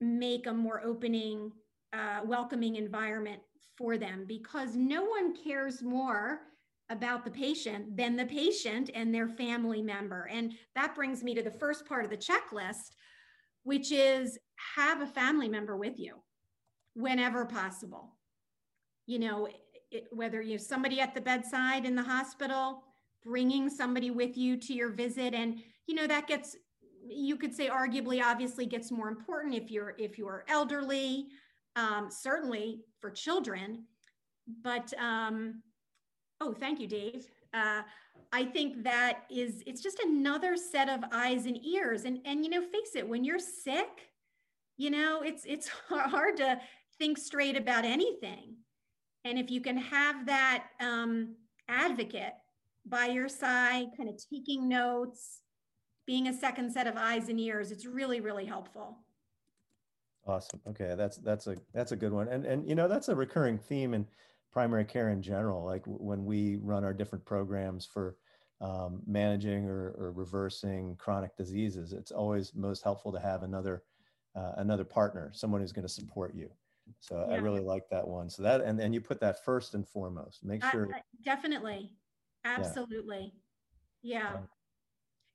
[0.00, 1.50] make a more opening,
[1.92, 3.40] uh, welcoming environment
[3.76, 6.42] for them because no one cares more
[6.90, 10.28] about the patient than the patient and their family member.
[10.30, 12.90] And that brings me to the first part of the checklist,
[13.62, 14.38] which is
[14.76, 16.16] have a family member with you
[16.94, 18.16] whenever possible.
[19.06, 19.48] You know,
[19.90, 22.82] it, whether you have somebody at the bedside in the hospital,
[23.24, 25.32] bringing somebody with you to your visit.
[25.32, 26.56] And, you know, that gets,
[27.08, 31.28] you could say arguably obviously gets more important if you're if you're elderly
[31.76, 33.84] um, certainly for children
[34.62, 35.62] but um,
[36.40, 37.26] Oh, thank you, Dave.
[37.52, 37.82] Uh,
[38.32, 42.04] I think that is it's just another set of eyes and ears.
[42.04, 44.08] And and you know, face it, when you're sick,
[44.76, 46.60] you know, it's it's hard to
[46.98, 48.56] think straight about anything.
[49.24, 51.34] And if you can have that um,
[51.68, 52.32] advocate
[52.86, 55.42] by your side, kind of taking notes,
[56.06, 58.98] being a second set of eyes and ears, it's really really helpful.
[60.26, 60.60] Awesome.
[60.68, 62.28] Okay, that's that's a that's a good one.
[62.28, 64.06] And and you know, that's a recurring theme and
[64.52, 65.64] primary care in general.
[65.64, 68.16] Like when we run our different programs for
[68.60, 73.84] um, managing or, or, reversing chronic diseases, it's always most helpful to have another
[74.36, 76.50] uh, another partner, someone who's going to support you.
[76.98, 77.36] So yeah.
[77.36, 78.28] I really like that one.
[78.28, 80.44] So that and and you put that first and foremost.
[80.44, 80.88] Make sure.
[80.94, 81.92] Uh, definitely,
[82.44, 83.32] absolutely,
[84.02, 84.32] yeah.
[84.34, 84.38] yeah.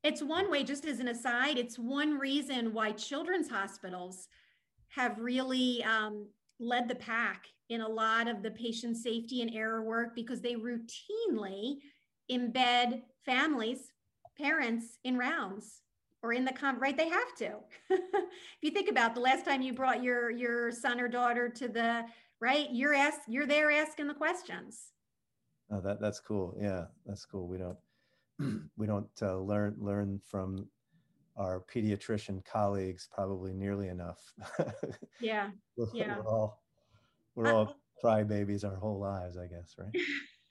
[0.04, 4.28] It's one way, just as an aside, it's one reason why children's hospitals
[4.88, 9.82] have really um, led the pack in a lot of the patient safety and error
[9.82, 11.78] work because they routinely
[12.30, 13.92] embed families,
[14.38, 15.82] parents in rounds
[16.22, 16.96] or in the com right?
[16.96, 17.52] They have to.
[17.90, 21.68] If you think about the last time you brought your your son or daughter to
[21.68, 22.04] the
[22.40, 22.68] right?
[22.72, 24.92] You're ask you're there asking the questions.
[25.70, 26.56] Oh that that's cool.
[26.60, 27.46] Yeah that's cool.
[27.46, 27.78] We don't
[28.76, 30.66] we don't uh, learn learn from
[31.36, 34.32] our pediatrician colleagues probably nearly enough
[35.20, 35.50] yeah
[35.92, 36.62] yeah we're all
[37.34, 39.92] we're all crybabies our whole lives, I guess, right?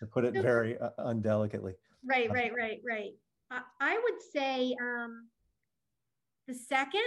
[0.00, 1.74] to put it very uh, undelicately.
[2.04, 3.12] Right, uh, right, right, right.
[3.50, 5.28] I, I would say um,
[6.46, 7.00] the second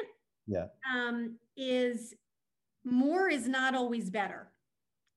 [0.48, 0.68] yeah.
[0.94, 2.13] um, is
[2.84, 4.52] more is not always better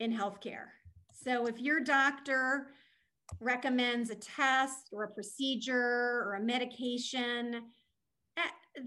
[0.00, 0.66] in healthcare.
[1.12, 2.68] So if your doctor
[3.40, 7.62] recommends a test or a procedure or a medication,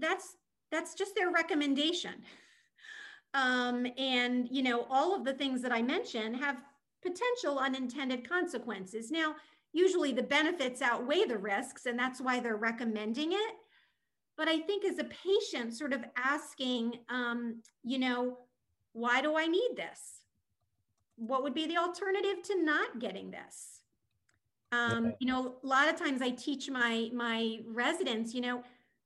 [0.00, 0.36] that's
[0.70, 2.14] that's just their recommendation.
[3.34, 6.62] Um, and, you know, all of the things that I mentioned have
[7.02, 9.10] potential unintended consequences.
[9.10, 9.36] Now,
[9.72, 13.54] usually the benefits outweigh the risks, and that's why they're recommending it.
[14.36, 18.38] But I think as a patient, sort of asking, um, you know,
[18.92, 20.20] why do I need this?
[21.16, 23.80] What would be the alternative to not getting this?
[24.72, 28.62] Um, you know, a lot of times I teach my my residents, you know,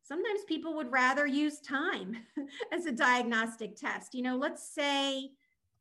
[0.07, 2.17] sometimes people would rather use time
[2.73, 4.15] as a diagnostic test.
[4.15, 5.31] You know, let's say,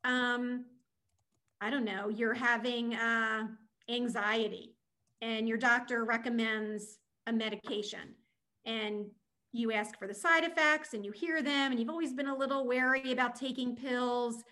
[0.04, 0.66] um,
[1.62, 3.48] I don't know, you're having uh,
[3.90, 4.76] anxiety
[5.22, 8.16] and your doctor recommends a medication
[8.66, 9.06] and
[9.52, 12.36] you ask for the side effects and you hear them and you've always been a
[12.36, 14.44] little wary about taking pills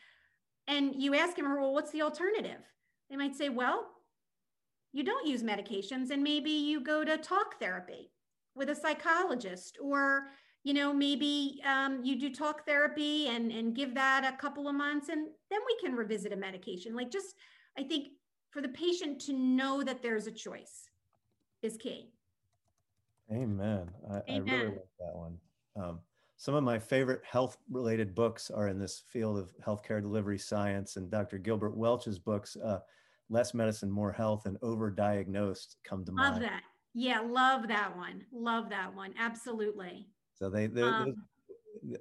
[0.68, 2.62] and you ask them well what's the alternative
[3.10, 3.86] they might say well
[4.94, 8.10] you don't use medications and maybe you go to talk therapy
[8.56, 10.28] with a psychologist or
[10.64, 14.76] you know maybe um, you do talk therapy and and give that a couple of
[14.76, 16.96] months and then we can revisit a medication.
[16.96, 17.36] Like just
[17.78, 18.10] i think
[18.52, 20.90] for the patient to know that there's a choice
[21.64, 22.12] is key.
[23.32, 23.90] Amen.
[24.12, 24.50] I, amen.
[24.50, 25.38] I really like that one.
[25.76, 26.00] Um,
[26.38, 30.98] some of my favorite health related books are in this field of healthcare delivery science
[30.98, 32.80] and dr gilbert welch's books uh,
[33.30, 36.44] less medicine more health and overdiagnosed come to love mind.
[36.44, 36.64] that
[36.94, 41.16] yeah love that one love that one absolutely so they, they um,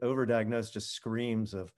[0.03, 1.73] overdiagnosed just screams of,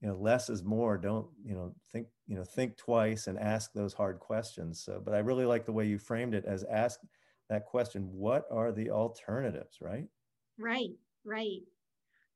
[0.00, 0.98] you know, less is more.
[0.98, 4.82] Don't, you know, think, you know, think twice and ask those hard questions.
[4.84, 7.00] So, but I really like the way you framed it as ask
[7.48, 10.06] that question, what are the alternatives, right?
[10.58, 10.90] Right,
[11.24, 11.60] right.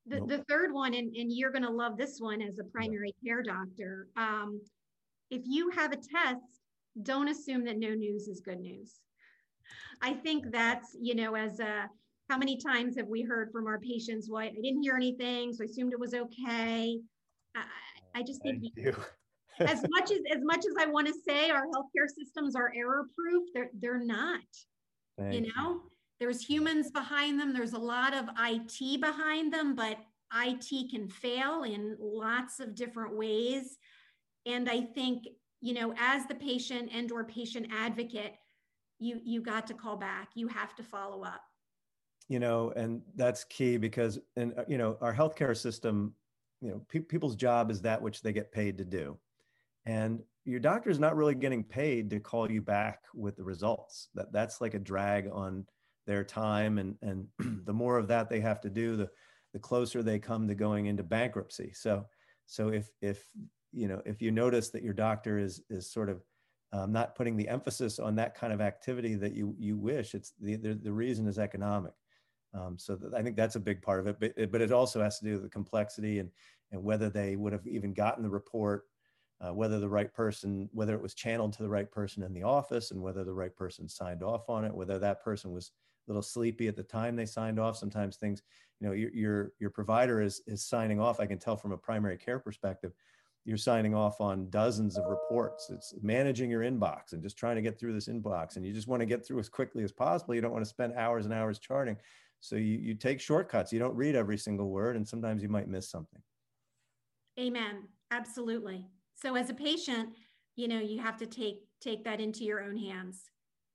[0.06, 3.12] The, the third one, and, and you're going to love this one as a primary
[3.24, 4.06] care doctor.
[4.16, 4.60] Um,
[5.30, 6.60] if you have a test,
[7.02, 9.00] don't assume that no news is good news.
[10.02, 11.88] I think that's, you know, as a
[12.28, 15.62] how many times have we heard from our patients, well, I didn't hear anything, so
[15.62, 16.98] I assumed it was okay.
[17.54, 17.64] I,
[18.14, 18.64] I just think
[19.60, 23.06] as much as as much as I want to say our healthcare systems are error
[23.14, 24.40] proof, they're they're not.
[25.18, 25.90] Thank you know, you.
[26.20, 29.98] there's humans behind them, there's a lot of IT behind them, but
[30.34, 33.78] IT can fail in lots of different ways.
[34.44, 35.24] And I think,
[35.60, 38.34] you know, as the patient and or patient advocate,
[38.98, 40.30] you you got to call back.
[40.34, 41.42] You have to follow up
[42.28, 46.12] you know, and that's key because, and uh, you know, our healthcare system,
[46.60, 49.16] you know, pe- people's job is that which they get paid to do,
[49.84, 54.08] and your doctor is not really getting paid to call you back with the results.
[54.14, 55.66] That that's like a drag on
[56.06, 57.28] their time, and and
[57.64, 59.08] the more of that they have to do, the
[59.52, 61.72] the closer they come to going into bankruptcy.
[61.74, 62.06] So,
[62.46, 63.24] so if if
[63.72, 66.22] you know if you notice that your doctor is is sort of
[66.76, 70.32] um, not putting the emphasis on that kind of activity that you you wish, it's
[70.40, 71.94] the the, the reason is economic.
[72.52, 75.18] Um, so I think that's a big part of it, but but it also has
[75.18, 76.30] to do with the complexity and
[76.72, 78.84] and whether they would have even gotten the report,
[79.40, 82.42] uh, whether the right person, whether it was channeled to the right person in the
[82.42, 85.70] office, and whether the right person signed off on it, whether that person was
[86.06, 87.76] a little sleepy at the time they signed off.
[87.76, 88.42] Sometimes things,
[88.80, 91.20] you know, your your, your provider is is signing off.
[91.20, 92.92] I can tell from a primary care perspective
[93.46, 95.70] you're signing off on dozens of reports.
[95.70, 98.56] It's managing your inbox and just trying to get through this inbox.
[98.56, 100.34] And you just want to get through as quickly as possible.
[100.34, 101.96] You don't want to spend hours and hours charting.
[102.40, 103.72] So you, you take shortcuts.
[103.72, 106.20] You don't read every single word, and sometimes you might miss something.
[107.38, 107.84] Amen.
[108.10, 108.84] Absolutely.
[109.14, 110.10] So as a patient,
[110.56, 113.30] you know, you have to take take that into your own hands.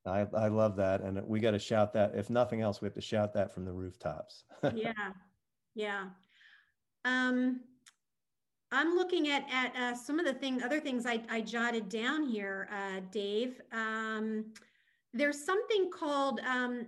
[0.06, 1.02] I, I love that.
[1.02, 2.12] And we got to shout that.
[2.16, 4.44] If nothing else, we have to shout that from the rooftops.
[4.76, 4.92] yeah.
[5.76, 6.06] Yeah.
[7.06, 7.62] Um,
[8.72, 12.24] I'm looking at, at uh, some of the thing, other things I, I jotted down
[12.24, 13.60] here, uh, Dave.
[13.74, 14.46] Um,
[15.14, 16.88] there's something called um,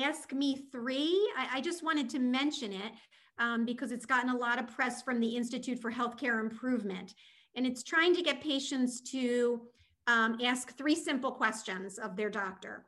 [0.00, 1.28] Ask Me Three.
[1.36, 2.92] I, I just wanted to mention it
[3.38, 7.14] um, because it's gotten a lot of press from the Institute for Healthcare Improvement.
[7.56, 9.62] And it's trying to get patients to
[10.06, 12.84] um, ask three simple questions of their doctor.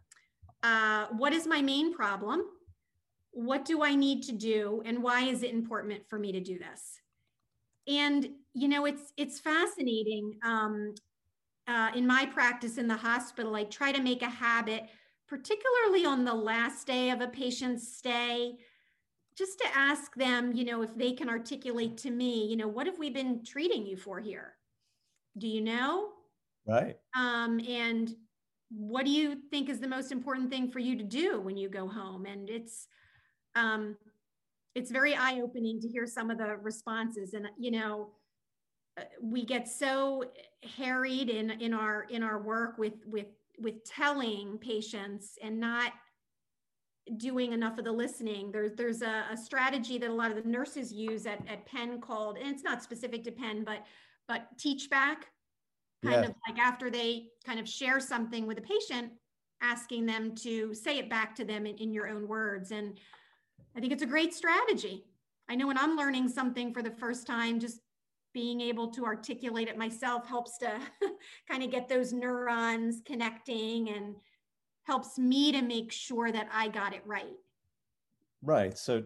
[0.62, 2.42] Uh, what is my main problem?
[3.32, 4.82] What do I need to do?
[4.84, 7.00] And why is it important for me to do this?
[7.88, 10.38] And, you know, it's, it's fascinating.
[10.42, 10.94] Um,
[11.68, 14.88] uh, in my practice in the hospital, I try to make a habit
[15.28, 18.56] particularly on the last day of a patient's stay,
[19.36, 22.86] just to ask them, you know, if they can articulate to me, you know, what
[22.86, 24.54] have we been treating you for here?
[25.36, 26.10] Do you know?
[26.66, 26.96] Right.
[27.14, 28.14] Um, and
[28.70, 31.68] what do you think is the most important thing for you to do when you
[31.68, 32.24] go home?
[32.24, 32.86] And it's,
[33.54, 33.96] um,
[34.76, 37.32] it's very eye-opening to hear some of the responses.
[37.32, 38.10] And you know,
[39.00, 40.24] uh, we get so
[40.76, 45.92] harried in in our in our work with with with telling patients and not
[47.16, 48.52] doing enough of the listening.
[48.52, 51.98] There's there's a, a, strategy that a lot of the nurses use at, at Penn
[52.00, 53.86] called, and it's not specific to Penn, but
[54.28, 55.28] but teach back,
[56.04, 56.28] kind yes.
[56.28, 59.12] of like after they kind of share something with a patient,
[59.62, 62.72] asking them to say it back to them in, in your own words.
[62.72, 62.98] And
[63.76, 65.04] I think it's a great strategy.
[65.48, 67.80] I know when I'm learning something for the first time, just
[68.32, 70.78] being able to articulate it myself helps to
[71.50, 74.14] kind of get those neurons connecting and
[74.84, 77.36] helps me to make sure that I got it right.
[78.42, 78.76] Right.
[78.76, 79.02] So,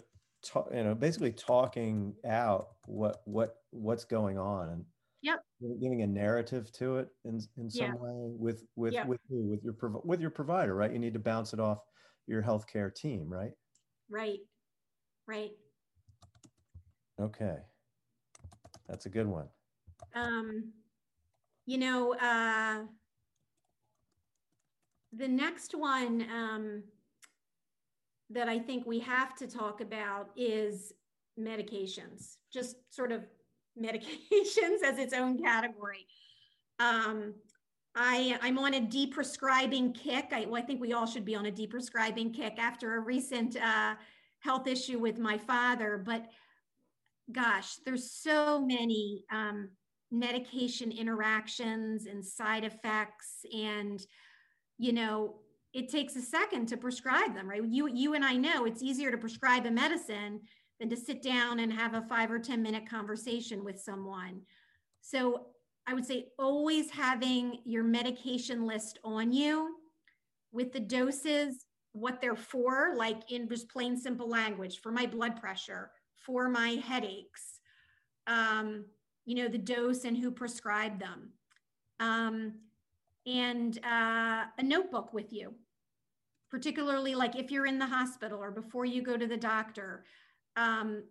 [0.72, 4.84] you know, basically talking out what what what's going on and
[5.22, 5.40] yep.
[5.80, 7.94] giving a narrative to it in in some yeah.
[7.94, 9.06] way with with yep.
[9.06, 10.92] with who with your with your provider, right?
[10.92, 11.78] You need to bounce it off
[12.26, 13.52] your healthcare team, right?
[14.10, 14.40] Right.
[15.30, 15.52] Right.
[17.20, 17.58] Okay.
[18.88, 19.46] That's a good one.
[20.16, 20.72] Um,
[21.66, 22.78] you know, uh,
[25.12, 26.82] the next one um,
[28.30, 30.94] that I think we have to talk about is
[31.38, 33.22] medications, just sort of
[33.80, 36.08] medications as its own category.
[36.80, 37.34] Um,
[37.94, 40.30] I, I'm on a deprescribing kick.
[40.32, 43.56] I, well, I think we all should be on a deprescribing kick after a recent
[43.56, 43.94] uh,
[44.40, 46.02] health issue with my father.
[46.04, 46.26] But
[47.30, 49.70] gosh, there's so many um,
[50.10, 54.04] medication interactions and side effects, and
[54.78, 55.36] you know,
[55.72, 57.64] it takes a second to prescribe them, right?
[57.64, 60.40] You, you and I know it's easier to prescribe a medicine
[60.80, 64.40] than to sit down and have a five or 10 minute conversation with someone.
[65.02, 65.46] So
[65.86, 69.76] I would say always having your medication list on you
[70.52, 75.40] with the doses, what they're for, like in just plain simple language for my blood
[75.40, 77.60] pressure, for my headaches,
[78.26, 78.84] um,
[79.24, 81.30] you know, the dose and who prescribed them.
[81.98, 82.54] Um,
[83.26, 85.54] and uh, a notebook with you,
[86.50, 90.04] particularly like if you're in the hospital or before you go to the doctor,
[90.56, 91.02] um,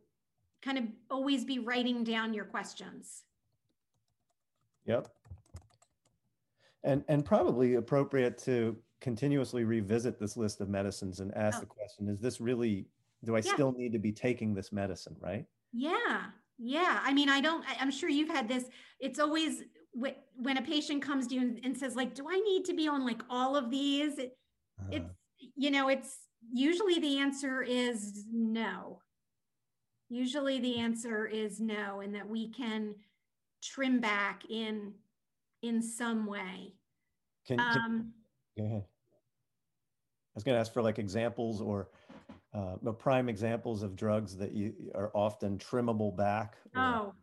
[0.62, 3.24] kind of always be writing down your questions.
[4.86, 5.08] Yep.
[6.84, 11.62] And, and probably appropriate to continuously revisit this list of medicines and ask oh.
[11.62, 12.88] the question, is this really,
[13.24, 13.54] do I yeah.
[13.54, 15.46] still need to be taking this medicine, right?
[15.74, 16.24] Yeah.
[16.58, 17.00] Yeah.
[17.04, 18.66] I mean, I don't, I'm sure you've had this.
[19.00, 22.74] It's always when a patient comes to you and says like, do I need to
[22.74, 24.18] be on like all of these?
[24.18, 24.38] It,
[24.80, 25.16] uh, it's,
[25.56, 26.18] you know, it's
[26.54, 29.02] usually the answer is no.
[30.10, 32.96] Usually the answer is no, and that we can
[33.62, 34.94] trim back in
[35.62, 36.74] in some way.
[37.46, 38.14] Can, um,
[38.60, 38.84] go ahead.
[38.84, 41.90] I was going to ask for like examples or
[42.54, 46.58] uh, prime examples of drugs that you are often trimmable back.
[46.76, 46.82] Or...
[46.82, 47.14] Oh,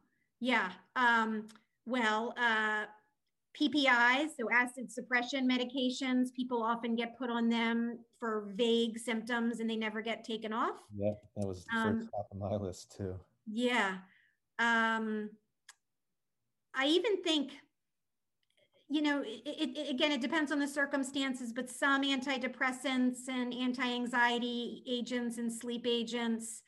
[0.41, 0.72] yeah.
[0.97, 1.47] Um,
[1.87, 2.84] well, uh,
[3.61, 9.68] PPIs, so acid suppression medications, people often get put on them for vague symptoms and
[9.68, 10.76] they never get taken off.
[10.97, 13.18] Yeah, that was um, first top of my list too.
[13.47, 13.99] Yeah.
[14.59, 15.30] Um,
[16.74, 17.53] I even think,
[18.89, 23.82] you know, it, it, again, it depends on the circumstances, but some antidepressants and anti
[23.82, 26.62] anxiety agents and sleep agents,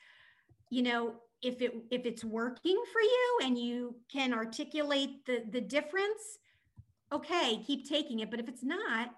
[0.71, 5.61] you know, if it if it's working for you and you can articulate the the
[5.61, 6.39] difference
[7.12, 8.31] okay, keep taking it.
[8.31, 9.11] But if it's not,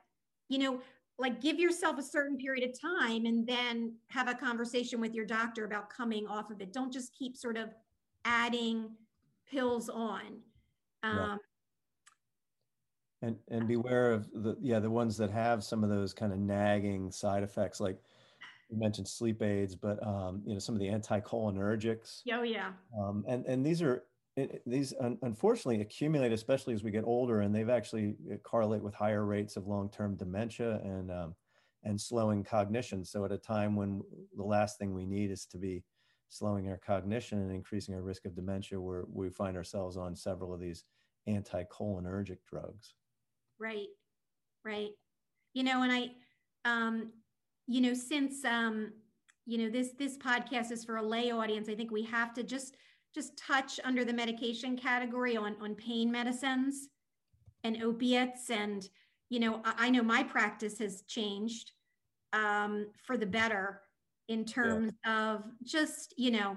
[0.49, 0.81] you know,
[1.19, 5.27] like give yourself a certain period of time and then have a conversation with your
[5.27, 6.73] doctor about coming off of it.
[6.73, 7.71] Don't just keep sort of
[8.25, 8.91] adding
[9.51, 10.41] pills on.
[11.03, 11.39] Um.
[13.23, 16.39] And and beware of the yeah the ones that have some of those kind of
[16.39, 17.99] nagging side effects like
[18.71, 22.23] you mentioned sleep aids, but um, you know some of the anticholinergics.
[22.33, 22.73] Oh yeah.
[22.99, 24.05] Um, and and these are
[24.37, 28.83] it, these un- unfortunately accumulate, especially as we get older, and they've actually uh, correlate
[28.83, 31.35] with higher rates of long-term dementia and um,
[31.85, 33.05] and slowing cognition.
[33.05, 34.03] So at a time when
[34.37, 35.83] the last thing we need is to be
[36.29, 40.55] slowing our cognition and increasing our risk of dementia, where we find ourselves on several
[40.55, 40.85] of these
[41.29, 42.95] anticholinergic drugs.
[43.61, 43.89] Right,
[44.65, 44.91] right.
[45.53, 46.11] You know, and I,
[46.65, 47.13] um,
[47.67, 48.93] you know, since um,
[49.47, 52.43] you know this this podcast is for a lay audience, I think we have to
[52.43, 52.77] just
[53.15, 56.89] just touch under the medication category on, on pain medicines
[57.65, 58.51] and opiates.
[58.51, 58.89] And,
[59.29, 61.73] you know, I, I know my practice has changed
[62.33, 63.83] um, for the better
[64.29, 65.33] in terms yeah.
[65.33, 66.57] of just, you know,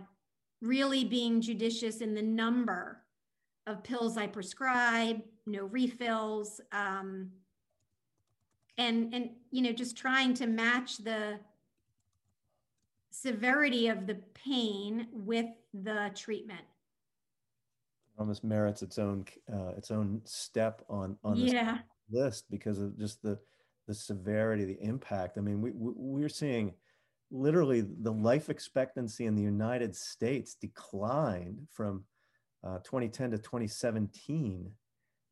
[0.61, 3.01] really being judicious in the number
[3.65, 7.31] of pills I prescribe, no refills, um,
[8.77, 11.39] and and you know just trying to match the
[13.11, 16.65] severity of the pain with the treatment.
[18.17, 21.79] Almost merits its own uh, its own step on on this yeah.
[22.11, 23.39] list because of just the
[23.87, 25.37] the severity the impact.
[25.37, 26.73] I mean we, we we're seeing
[27.31, 32.03] literally the life expectancy in the united states declined from
[32.63, 34.71] uh, 2010 to 2017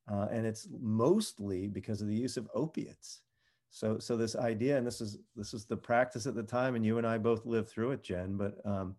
[0.09, 3.21] uh, and it's mostly because of the use of opiates.
[3.71, 6.85] So so this idea and this is this is the practice at the time and
[6.85, 8.95] you and i both lived through it jen but um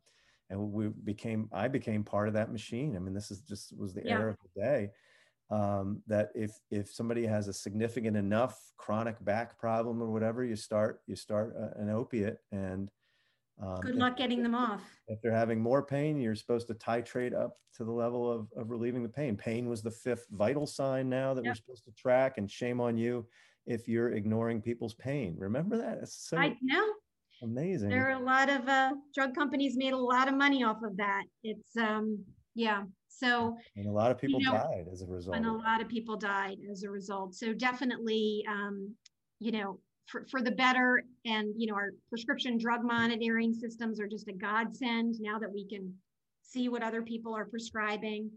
[0.49, 2.97] and we became i became part of that machine.
[2.97, 4.19] I mean this is just was the yeah.
[4.19, 4.91] era of the day.
[5.51, 10.57] Um, that if if somebody has a significant enough chronic back problem or whatever you
[10.57, 12.91] start you start a, an opiate and
[13.61, 17.35] um, good luck getting them off if they're having more pain you're supposed to titrate
[17.35, 21.09] up to the level of, of relieving the pain pain was the fifth vital sign
[21.09, 21.51] now that yep.
[21.51, 23.27] we're supposed to track and shame on you
[23.67, 25.35] if you're ignoring people's pain.
[25.39, 26.09] Remember that?
[26.09, 26.87] so I know.
[27.43, 27.89] Amazing.
[27.89, 30.97] There are a lot of uh, drug companies made a lot of money off of
[30.97, 31.25] that.
[31.43, 32.25] It's um,
[32.55, 32.85] yeah.
[33.09, 35.37] So and a lot of people you know, died as a result.
[35.37, 37.35] And a lot of people died as a result.
[37.35, 38.95] So definitely, um,
[39.41, 41.05] you know, for, for the better.
[41.25, 45.67] And you know, our prescription drug monitoring systems are just a godsend now that we
[45.67, 45.93] can
[46.43, 48.31] see what other people are prescribing.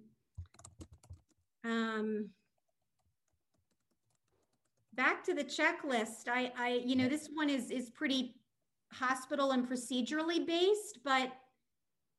[1.63, 2.30] Um,
[4.93, 6.28] back to the checklist.
[6.28, 8.36] I, I, you know, this one is is pretty
[8.91, 11.32] hospital and procedurally based, but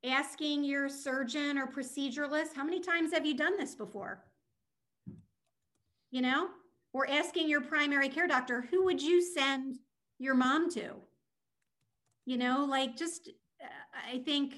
[0.05, 4.25] asking your surgeon or proceduralist, how many times have you done this before?
[6.11, 6.49] You know,
[6.97, 9.77] or asking your primary care doctor, who would you send
[10.19, 10.95] your mom to?
[12.25, 13.29] You know, like just,
[13.63, 13.67] uh,
[14.15, 14.55] I think,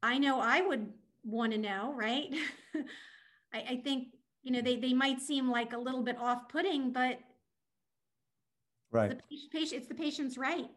[0.00, 0.92] I know I would
[1.24, 2.32] want to know, right?
[3.52, 6.92] I, I think, you know, they, they might seem like a little bit off putting,
[6.92, 7.18] but
[8.92, 9.10] right.
[9.10, 10.70] the patient, it's the patient's right.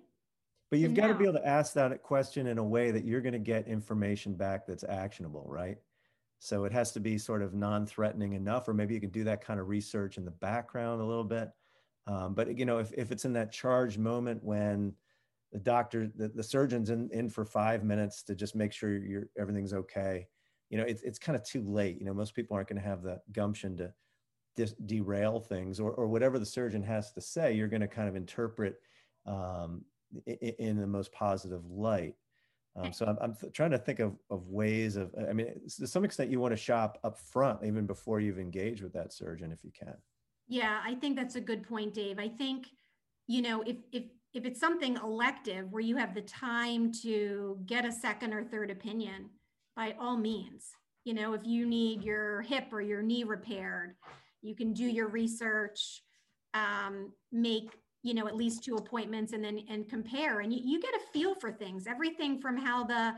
[0.72, 3.22] But you've got to be able to ask that question in a way that you're
[3.22, 5.78] going to get information back that's actionable, right?
[6.46, 9.44] So it has to be sort of non-threatening enough, or maybe you can do that
[9.44, 11.50] kind of research in the background a little bit.
[12.06, 14.94] Um, but you know, if, if it's in that charged moment when
[15.52, 19.28] the doctor, the, the surgeon's in, in for five minutes to just make sure you're
[19.40, 20.28] everything's okay,
[20.70, 21.98] you know, it's it's kind of too late.
[22.00, 23.92] You know, most people aren't going to have the gumption to
[24.56, 28.08] dis- derail things, or or whatever the surgeon has to say, you're going to kind
[28.08, 28.76] of interpret
[29.26, 29.84] um,
[30.28, 32.14] in, in the most positive light.
[32.76, 35.48] Um, so I'm, I'm th- trying to think of, of ways of, I mean,
[35.78, 39.14] to some extent you want to shop up front even before you've engaged with that
[39.14, 39.96] surgeon if you can.
[40.48, 42.20] Yeah, I think that's a good point, Dave.
[42.20, 42.68] I think,
[43.28, 44.04] you know, if, if,
[44.34, 48.70] if it's something elective where you have the time to get a second or third
[48.70, 49.30] opinion,
[49.76, 50.72] by all means,
[51.06, 53.96] you know, if you need your hip or your knee repaired,
[54.42, 56.04] you can do your research,
[56.54, 57.72] um, make
[58.06, 60.42] you know at least two appointments and then and compare.
[60.42, 63.14] And you, you get a feel for things everything from how the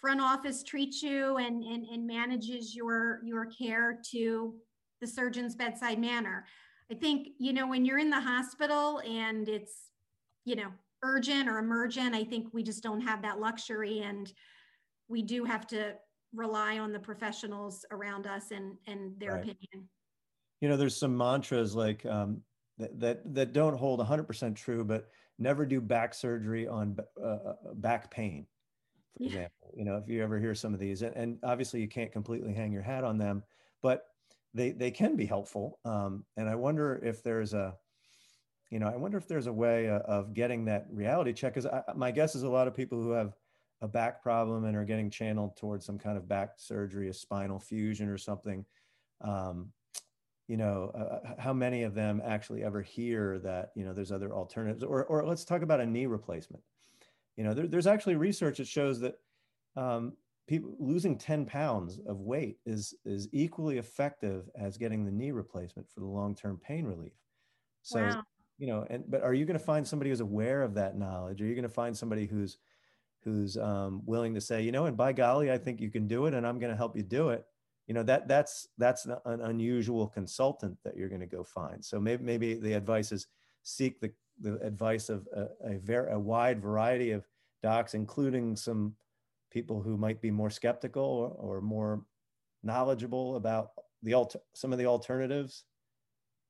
[0.00, 4.54] front office treats you and, and and manages your your care to
[5.00, 6.46] the surgeon's bedside manner.
[6.92, 9.90] I think you know when you're in the hospital and it's
[10.44, 10.68] you know
[11.04, 14.00] urgent or emergent i think we just don't have that luxury.
[14.00, 14.32] And
[15.08, 15.94] we do have to
[16.32, 19.40] rely on the professionals around us and and their right.
[19.40, 19.88] opinion.
[20.60, 22.42] You know there's some mantras like um,
[22.78, 25.08] that that, that don't hold 100% true, but
[25.38, 28.46] never do back surgery on uh, uh, back pain,
[29.16, 29.28] for yeah.
[29.28, 29.72] example.
[29.76, 32.54] You know, if you ever hear some of these, and, and, obviously you can't completely
[32.54, 33.42] hang your hat on them,
[33.82, 34.06] but
[34.54, 35.78] they they can be helpful.
[35.84, 37.76] Um, and I wonder if there's a
[38.70, 41.54] you know, I wonder if there's a way uh, of getting that reality check.
[41.54, 43.34] Because my guess is a lot of people who have
[43.80, 47.58] a back problem and are getting channeled towards some kind of back surgery, a spinal
[47.58, 48.64] fusion or something,
[49.22, 49.72] um,
[50.48, 54.34] you know uh, how many of them actually ever hear that you know there's other
[54.34, 56.62] alternatives or, or let's talk about a knee replacement.
[57.36, 59.20] You know there, there's actually research that shows that
[59.76, 60.14] um,
[60.48, 65.88] people losing 10 pounds of weight is is equally effective as getting the knee replacement
[65.88, 67.12] for the long-term pain relief.
[67.82, 68.22] So wow.
[68.58, 71.42] you know and but are you going to find somebody who's aware of that knowledge?
[71.42, 72.58] Are you going to find somebody who's
[73.22, 76.26] who's um, willing to say you know and by golly i think you can do
[76.26, 77.44] it and i'm going to help you do it
[77.88, 81.82] you know that that's that's an unusual consultant that you're going to go find.
[81.82, 83.26] So maybe maybe the advice is
[83.62, 87.26] seek the, the advice of a, a very a wide variety of
[87.62, 88.94] docs including some
[89.50, 92.04] people who might be more skeptical or, or more
[92.62, 93.70] knowledgeable about
[94.02, 95.64] the alt- some of the alternatives.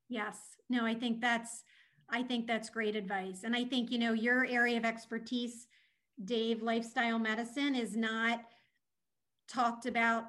[0.08, 0.38] Yes.
[0.68, 1.62] No i think that's
[2.10, 3.44] i think that's great advice.
[3.44, 5.68] And i think you know your area of expertise
[6.24, 8.40] dave lifestyle medicine is not
[9.46, 10.24] talked about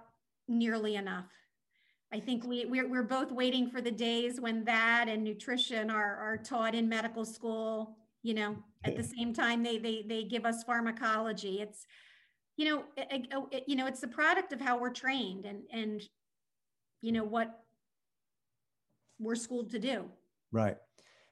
[0.50, 1.32] nearly enough.
[2.12, 6.16] I think we, we're, we're both waiting for the days when that and nutrition are,
[6.18, 10.46] are taught in medical school, you know, at the same time they, they, they give
[10.46, 11.62] us pharmacology.
[11.62, 11.86] It's,
[12.58, 16.02] you know, it, it, you know, it's the product of how we're trained and, and,
[17.02, 17.64] you know, what
[19.20, 20.06] we're schooled to do.
[20.52, 20.78] Right.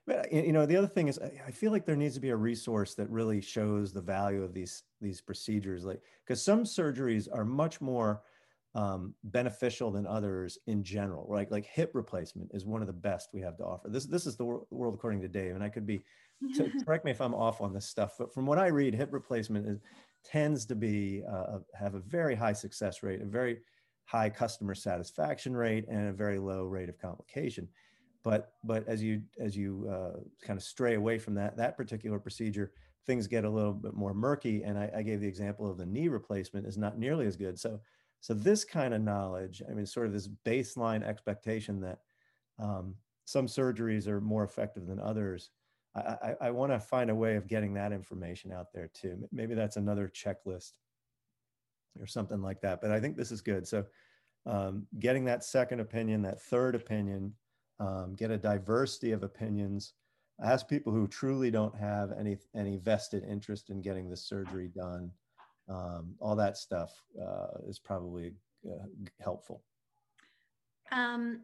[0.06, 2.36] But you know, the other thing is, I feel like there needs to be a
[2.36, 7.44] resource that really shows the value of these these procedures, like because some surgeries are
[7.44, 8.22] much more
[8.78, 11.26] um, beneficial than others in general.
[11.28, 13.88] Right, like hip replacement is one of the best we have to offer.
[13.88, 16.02] This this is the world according to Dave, and I could be
[16.54, 19.12] to, correct me if I'm off on this stuff, but from what I read, hip
[19.12, 19.80] replacement is,
[20.24, 23.58] tends to be uh, have a very high success rate, a very
[24.04, 27.68] high customer satisfaction rate, and a very low rate of complication.
[28.22, 32.20] But but as you as you uh, kind of stray away from that that particular
[32.20, 32.70] procedure,
[33.06, 34.62] things get a little bit more murky.
[34.62, 37.58] And I, I gave the example of the knee replacement is not nearly as good.
[37.58, 37.80] So
[38.20, 41.98] so this kind of knowledge, I mean, sort of this baseline expectation that
[42.58, 42.94] um,
[43.24, 45.50] some surgeries are more effective than others,
[45.94, 49.28] I, I, I want to find a way of getting that information out there too.
[49.32, 50.72] Maybe that's another checklist
[52.00, 52.80] or something like that.
[52.80, 53.66] But I think this is good.
[53.66, 53.84] So
[54.46, 57.34] um, getting that second opinion, that third opinion,
[57.80, 59.94] um, get a diversity of opinions.
[60.42, 65.10] Ask people who truly don't have any any vested interest in getting the surgery done.
[65.68, 66.90] Um, all that stuff
[67.20, 68.32] uh, is probably
[68.66, 68.86] uh,
[69.20, 69.62] helpful.
[70.90, 71.40] Um,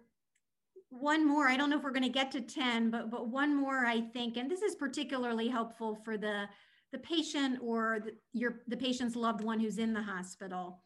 [0.90, 1.48] one more.
[1.48, 3.84] I don't know if we're going to get to ten, but but one more.
[3.84, 6.44] I think, and this is particularly helpful for the
[6.92, 10.80] the patient or the, your the patient's loved one who's in the hospital,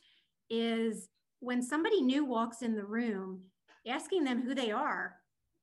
[0.51, 1.09] is
[1.41, 3.43] when somebody new walks in the room,
[3.87, 5.17] asking them who they are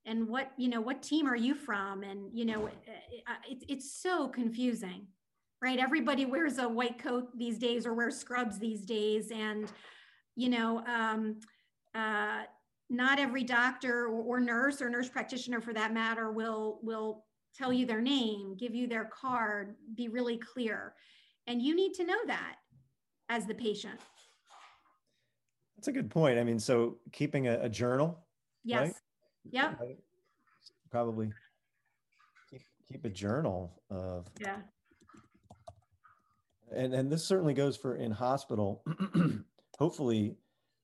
[0.06, 2.68] and what you know what team are you from and you know
[3.50, 5.08] it, it's so confusing
[5.66, 9.72] right everybody wears a white coat these days or wears scrubs these days and
[10.36, 11.40] you know um,
[11.96, 12.44] uh,
[12.92, 17.74] not every doctor or, or, nurse or nurse practitioner for that matter will will tell
[17.74, 20.94] you their name give you their card be really clear
[21.48, 22.58] and you need to know that
[23.30, 24.00] as the patient
[25.76, 28.20] that's a good point i mean so keeping a, a journal
[28.64, 28.94] yes right?
[29.52, 29.80] Yep.
[30.90, 31.30] Probably
[32.50, 34.28] keep, keep a journal of.
[34.40, 34.58] Yeah.
[36.76, 38.84] And and this certainly goes for in hospital.
[39.80, 40.36] Hopefully,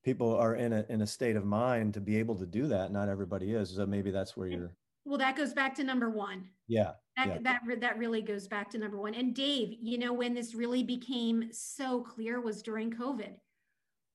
[0.04, 2.92] people are in a in a state of mind to be able to do that.
[2.92, 3.74] Not everybody is.
[3.76, 4.76] So maybe that's where you're.
[5.04, 6.44] Well, that goes back to number one.
[6.68, 6.92] Yeah.
[7.16, 7.38] That, yeah.
[7.42, 9.14] that that really goes back to number one.
[9.14, 13.34] And Dave, you know, when this really became so clear was during COVID,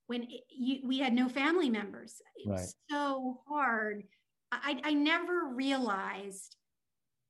[0.06, 2.20] when it, you, we had no family members.
[2.36, 2.68] It was right.
[2.90, 4.04] so hard
[4.52, 6.56] I, I never realized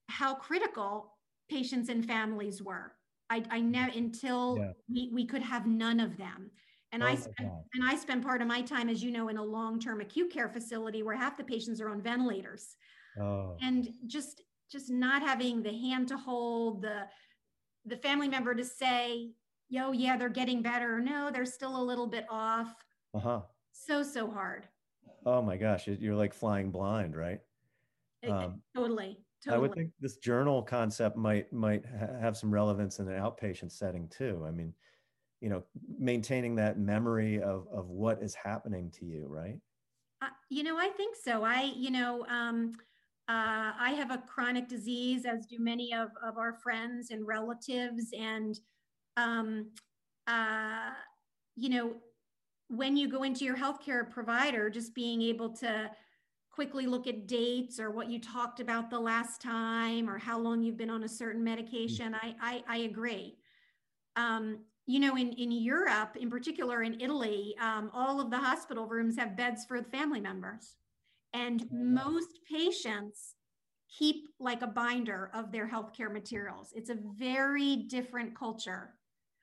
[0.09, 1.15] how critical
[1.51, 2.93] patients and families were.
[3.31, 4.73] I, I never until yeah.
[4.89, 6.51] we, we could have none of them.
[6.93, 9.37] And oh I spent, and I spent part of my time, as you know, in
[9.37, 12.77] a long-term acute care facility where half the patients are on ventilators.
[13.21, 13.57] Oh.
[13.61, 17.07] And just just not having the hand to hold, the
[17.85, 19.31] the family member to say,
[19.69, 21.01] yo, yeah, they're getting better.
[21.01, 22.75] No, they're still a little bit off.
[23.15, 23.41] Uh-huh.
[23.73, 24.67] So, so hard.
[25.25, 27.41] Oh my gosh, you're like flying blind, right?
[28.29, 29.57] Um, totally, totally.
[29.57, 33.73] I would think this journal concept might might ha- have some relevance in an outpatient
[33.73, 34.45] setting too.
[34.47, 34.75] I mean,
[35.41, 35.63] you know,
[35.99, 39.59] maintaining that memory of of what is happening to you, right?
[40.21, 41.45] Uh, you know, I think so.
[41.45, 42.73] I, you know, um,
[43.29, 48.13] uh, I have a chronic disease, as do many of of our friends and relatives,
[48.19, 48.59] and
[49.17, 49.71] um,
[50.27, 50.91] uh,
[51.57, 51.97] you know,
[52.69, 55.91] when you go into your healthcare provider, just being able to
[56.59, 60.61] quickly look at dates or what you talked about the last time or how long
[60.61, 63.37] you've been on a certain medication, I, I, I agree.
[64.17, 68.87] Um, you know, in, in Europe, in particular in Italy, um, all of the hospital
[68.87, 70.75] rooms have beds for the family members.
[71.33, 73.37] And most patients
[73.97, 76.73] keep like a binder of their healthcare materials.
[76.75, 78.95] It's a very different culture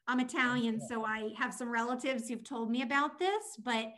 [0.07, 3.93] I'm Italian, so I have some relatives who've told me about this, but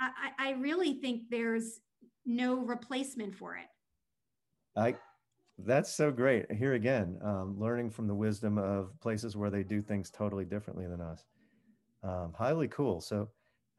[0.00, 1.80] I, I really think there's
[2.26, 3.66] no replacement for it.
[4.76, 4.96] I
[5.58, 6.50] that's so great.
[6.50, 10.86] Here again, um, learning from the wisdom of places where they do things totally differently
[10.86, 11.24] than us.
[12.02, 13.00] Um, highly cool.
[13.00, 13.30] So,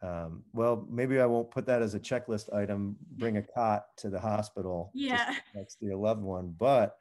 [0.01, 2.95] um, well, maybe I won't put that as a checklist item.
[3.17, 4.91] Bring a cot to the hospital.
[4.93, 6.97] Yeah, next to your loved one, but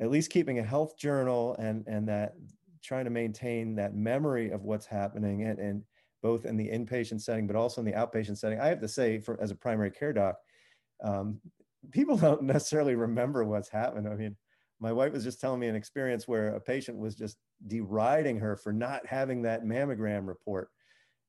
[0.00, 2.34] at least keeping a health journal and and that
[2.82, 5.82] trying to maintain that memory of what's happening and, and
[6.22, 8.60] both in the inpatient setting, but also in the outpatient setting.
[8.60, 10.36] I have to say, for as a primary care doc,
[11.02, 11.40] um,
[11.90, 14.08] people don't necessarily remember what's happened.
[14.08, 14.36] I mean,
[14.80, 17.36] my wife was just telling me an experience where a patient was just
[17.66, 20.68] deriding her for not having that mammogram report,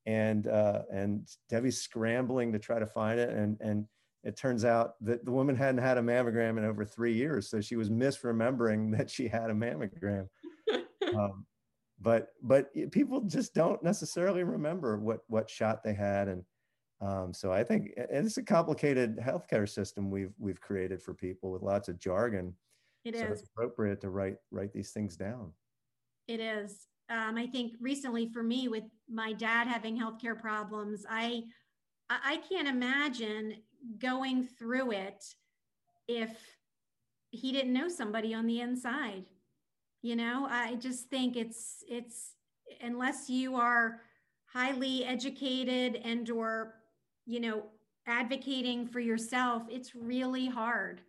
[0.06, 3.86] and uh, and Debbie's scrambling to try to find it, and and
[4.24, 7.62] it turns out that the woman hadn't had a mammogram in over three years, so
[7.62, 10.28] she was misremembering that she had a mammogram.
[11.16, 11.46] um,
[12.02, 16.44] but but people just don't necessarily remember what what shot they had and
[17.02, 21.62] um, so I think it's a complicated healthcare system we've we've created for people with
[21.62, 22.54] lots of jargon.
[23.06, 25.54] It so is it's appropriate to write write these things down.
[26.28, 26.88] It is.
[27.10, 31.44] Um, I think recently for me, with my dad having healthcare problems, I
[32.10, 33.56] I can't imagine
[33.98, 35.24] going through it
[36.08, 36.32] if
[37.32, 39.26] he didn't know somebody on the inside
[40.02, 42.34] you know i just think it's it's
[42.82, 44.02] unless you are
[44.46, 46.79] highly educated and or
[47.30, 47.64] you know
[48.08, 51.02] advocating for yourself it's really hard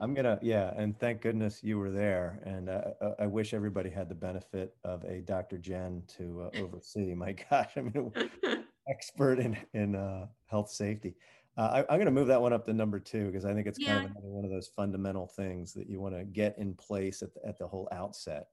[0.00, 3.88] i'm gonna yeah and thank goodness you were there and uh, uh i wish everybody
[3.88, 8.12] had the benefit of a dr jen to uh, oversee my gosh i mean
[8.90, 11.14] expert in in uh, health safety
[11.56, 13.66] Uh, I, am going to move that one up to number two because I think
[13.66, 13.98] it's yeah.
[13.98, 17.34] kind of one of those fundamental things that you want to get in place at
[17.34, 18.46] the, at the whole outset.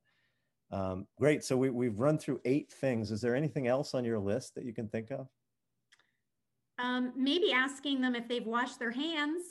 [0.72, 1.43] Um, great.
[1.43, 3.12] So we, we've run through eight things.
[3.12, 5.28] Is there anything else on your list that you can think of?
[6.78, 9.44] Um, maybe asking them if they've washed their hands.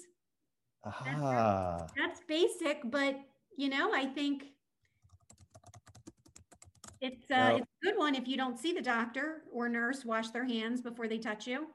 [0.84, 1.78] Aha.
[1.78, 3.16] That's, that's basic, but
[3.56, 4.46] you know, I think
[7.00, 10.04] it's uh, well, it's a good one if you don't see the doctor or nurse
[10.04, 11.68] wash their hands before they touch you.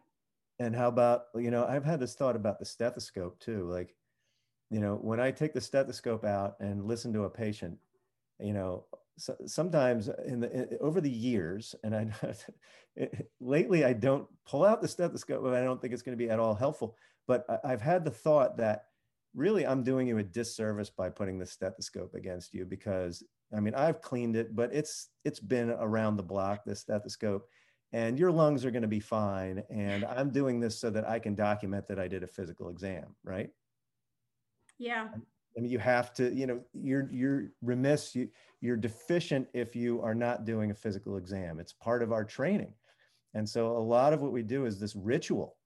[0.60, 3.64] And how about, you know, I've had this thought about the stethoscope too.
[3.70, 3.96] Like,
[4.70, 7.78] you know, when I take the stethoscope out and listen to a patient,
[8.40, 8.86] you know,
[9.20, 12.10] so sometimes in the in, over the years, and I
[12.96, 16.24] it, lately I don't pull out the stethoscope, but I don't think it's going to
[16.24, 16.96] be at all helpful.
[17.28, 18.86] But I, I've had the thought that
[19.36, 23.24] really I'm doing you a disservice by putting the stethoscope against you because
[23.56, 27.48] I mean I've cleaned it, but it's it's been around the block, the stethoscope,
[27.92, 29.64] and your lungs are going to be fine.
[29.70, 33.16] And I'm doing this so that I can document that I did a physical exam,
[33.24, 33.50] right?
[34.78, 35.10] Yeah.
[35.58, 38.30] I mean, you have to, you know, you're you're remiss, you
[38.62, 41.60] you're deficient if you are not doing a physical exam.
[41.60, 42.74] It's part of our training.
[43.34, 45.58] And so a lot of what we do is this ritual,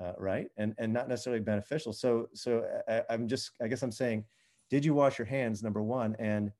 [0.00, 0.48] uh, right?
[0.56, 1.92] And and not necessarily beneficial.
[1.92, 4.24] So so I, I'm just, I guess I'm saying,
[4.70, 5.62] did you wash your hands?
[5.62, 6.52] Number one, and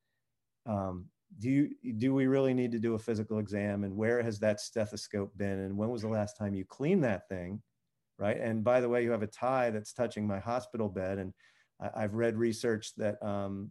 [0.66, 1.06] um,
[1.38, 3.84] do you do we really need to do a physical exam?
[3.84, 5.60] And where has that stethoscope been?
[5.60, 7.62] And when was the last time you cleaned that thing,
[8.18, 8.38] right?
[8.38, 11.32] And by the way, you have a tie that's touching my hospital bed, and
[11.80, 13.70] I, have read research that um,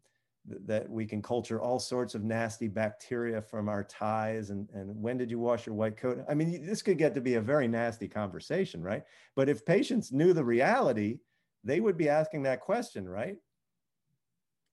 [0.65, 5.17] that we can culture all sorts of nasty bacteria from our ties and, and when
[5.17, 6.23] did you wash your white coat?
[6.29, 9.03] I mean this could get to be a very nasty conversation right?
[9.35, 11.19] But if patients knew the reality
[11.63, 13.35] they would be asking that question right?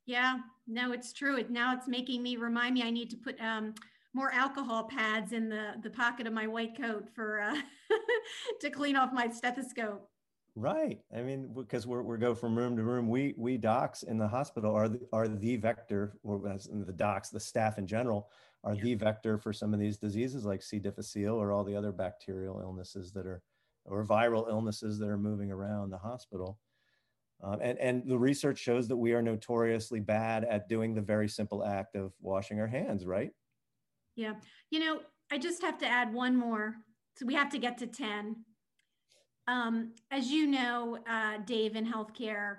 [0.07, 1.39] Yeah no it's true.
[1.39, 3.75] It, now it's making me remind me i need to put um,
[4.13, 7.57] more alcohol pads in the the pocket of my white coat for uh,
[8.61, 10.09] to clean off my stethoscope
[10.57, 11.01] Right.
[11.15, 13.09] I mean, because we're we go from room to room.
[13.09, 17.41] We we docs in the hospital are the, are the vector, or the docs, the
[17.41, 18.31] staff in general
[18.63, 18.83] are yeah.
[18.85, 20.79] the vector for some of these diseases like C.
[20.79, 23.43] difficile or all the other bacterial illnesses that are,
[23.85, 26.61] or viral illnesses that are moving around the hospital.
[27.43, 31.29] Um, and and the research shows that we are notoriously bad at doing the very
[31.29, 33.07] simple act of washing our hands.
[33.07, 33.33] Right.
[34.15, 34.35] Yeah.
[34.71, 35.01] You know,
[35.33, 36.77] I just have to add one more.
[37.17, 38.37] So we have to get to ten
[39.47, 42.59] um, as you know, uh, Dave, in healthcare,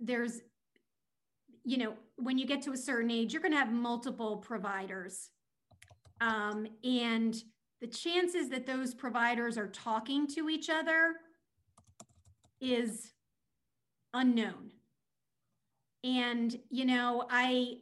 [0.00, 0.40] there's,
[1.64, 5.30] you know, when you get to a certain age, you're going to have multiple providers.
[6.20, 7.36] Um, and
[7.80, 11.16] the chances that those providers are talking to each other
[12.60, 13.12] is
[14.14, 14.72] unknown.
[16.02, 17.78] And, you know, I,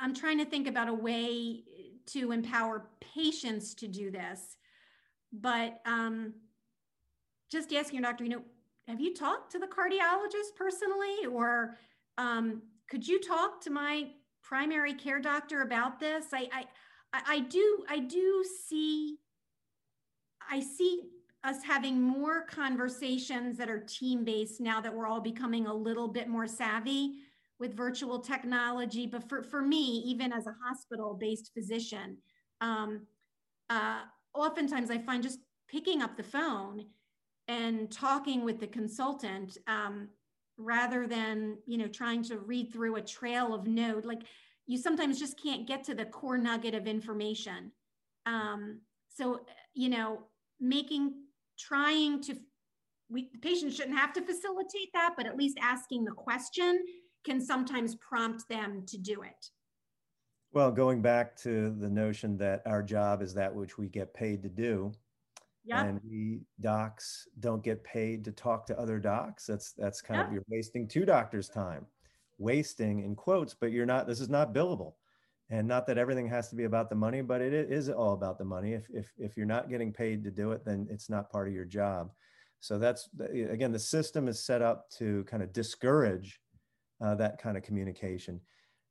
[0.00, 1.64] I'm trying to think about a way
[2.06, 4.56] to empower patients to do this.
[5.32, 6.34] But, um,
[7.50, 8.42] just asking your doctor, you know,
[8.86, 11.26] have you talked to the cardiologist personally?
[11.30, 11.76] Or
[12.16, 14.08] um, could you talk to my
[14.42, 16.26] primary care doctor about this?
[16.32, 16.64] I, I,
[17.12, 19.18] I do, I do see,
[20.50, 21.02] I see
[21.44, 26.08] us having more conversations that are team based now that we're all becoming a little
[26.08, 27.14] bit more savvy
[27.60, 29.06] with virtual technology.
[29.06, 32.16] But for, for me, even as a hospital based physician,
[32.60, 33.06] um,
[33.70, 34.00] uh,
[34.34, 36.86] oftentimes I find just picking up the phone
[37.48, 40.08] and talking with the consultant um,
[40.58, 44.22] rather than you know trying to read through a trail of note like
[44.66, 47.72] you sometimes just can't get to the core nugget of information.
[48.26, 49.40] Um, so
[49.74, 50.20] you know
[50.60, 51.14] making
[51.58, 52.36] trying to
[53.08, 56.84] we the patient shouldn't have to facilitate that but at least asking the question
[57.24, 59.50] can sometimes prompt them to do it.
[60.52, 64.42] Well going back to the notion that our job is that which we get paid
[64.42, 64.92] to do
[65.68, 65.84] yeah.
[65.84, 69.46] And we docs don't get paid to talk to other docs.
[69.46, 71.86] That's that's kind of you're wasting two doctors' time,
[72.38, 74.06] wasting in quotes, but you're not.
[74.06, 74.94] This is not billable,
[75.50, 78.38] and not that everything has to be about the money, but it is all about
[78.38, 78.72] the money.
[78.72, 81.54] If if if you're not getting paid to do it, then it's not part of
[81.54, 82.10] your job.
[82.60, 86.40] So that's again, the system is set up to kind of discourage
[87.00, 88.40] uh, that kind of communication.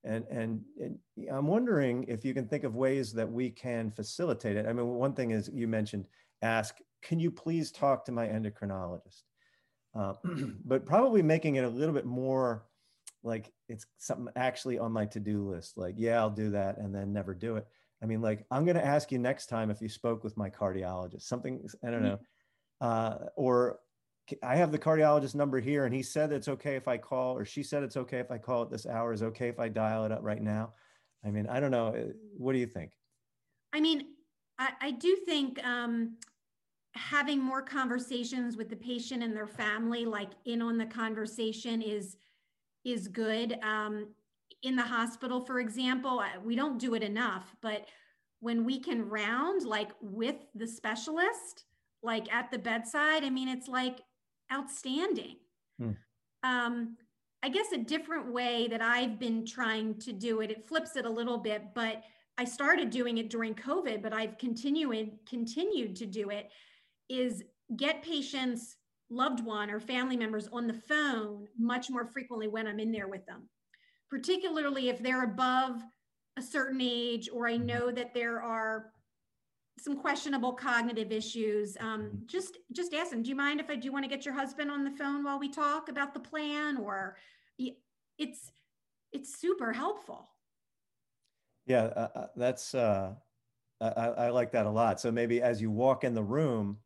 [0.03, 0.97] And, and, and
[1.29, 4.65] I'm wondering if you can think of ways that we can facilitate it.
[4.65, 6.07] I mean, one thing is you mentioned
[6.41, 9.23] ask, can you please talk to my endocrinologist?
[9.97, 10.13] Uh,
[10.65, 12.65] but probably making it a little bit more
[13.23, 15.77] like it's something actually on my to-do list.
[15.77, 17.67] Like, yeah, I'll do that and then never do it.
[18.01, 20.49] I mean, like, I'm going to ask you next time if you spoke with my
[20.49, 22.19] cardiologist, something, I don't know.
[22.79, 23.79] Uh, or
[24.43, 27.43] I have the cardiologist number here and he said it's okay if I call, or
[27.43, 29.13] she said it's okay if I call at this hour.
[29.13, 30.73] Is okay if I dial it up right now?
[31.25, 32.11] I mean, I don't know.
[32.37, 32.91] What do you think?
[33.73, 34.05] I mean,
[34.59, 36.17] I, I do think um,
[36.93, 42.17] having more conversations with the patient and their family, like in on the conversation, is
[42.83, 43.59] is good.
[43.63, 44.07] Um,
[44.63, 47.85] in the hospital, for example, we don't do it enough, but
[48.39, 51.65] when we can round like with the specialist,
[52.01, 54.01] like at the bedside, I mean, it's like
[54.51, 55.37] outstanding.
[55.79, 55.91] Hmm.
[56.43, 56.97] Um,
[57.43, 61.05] I guess a different way that I've been trying to do it, it flips it
[61.05, 62.03] a little bit, but
[62.37, 66.49] I started doing it during COVID, but I've continued continued to do it
[67.09, 67.43] is
[67.75, 68.77] get patients
[69.09, 73.07] loved one or family members on the phone much more frequently when I'm in there
[73.07, 73.49] with them,
[74.09, 75.81] particularly if they're above
[76.37, 77.65] a certain age or I mm-hmm.
[77.65, 78.91] know that there are
[79.79, 81.77] some questionable cognitive issues.
[81.79, 82.17] Um, mm-hmm.
[82.27, 83.23] just just ask them.
[83.23, 85.39] Do you mind if I do want to get your husband on the phone while
[85.39, 86.77] we talk about the plan?
[86.77, 87.17] Or
[88.17, 88.51] it's
[89.11, 90.27] it's super helpful.
[91.67, 93.13] Yeah, uh, uh, that's uh,
[93.81, 94.99] I, I like that a lot.
[94.99, 96.77] So maybe as you walk in the room,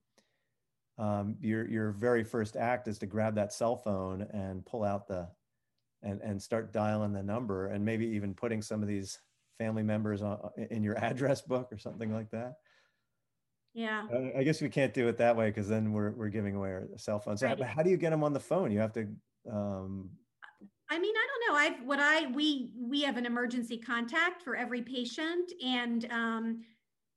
[0.98, 5.08] um, your your very first act is to grab that cell phone and pull out
[5.08, 5.30] the
[6.02, 9.20] and and start dialing the number and maybe even putting some of these
[9.60, 10.40] family members on,
[10.72, 12.56] in your address book or something like that.
[13.74, 14.06] Yeah.
[14.36, 16.88] I guess we can't do it that way because then we're we're giving away our
[16.98, 17.40] cell phones.
[17.40, 17.60] So right.
[17.62, 18.72] how, how, do you get them on the phone?
[18.72, 19.08] You have to.
[19.50, 20.10] Um...
[20.92, 21.60] I mean, I don't know.
[21.60, 26.64] I've what I we we have an emergency contact for every patient, and um,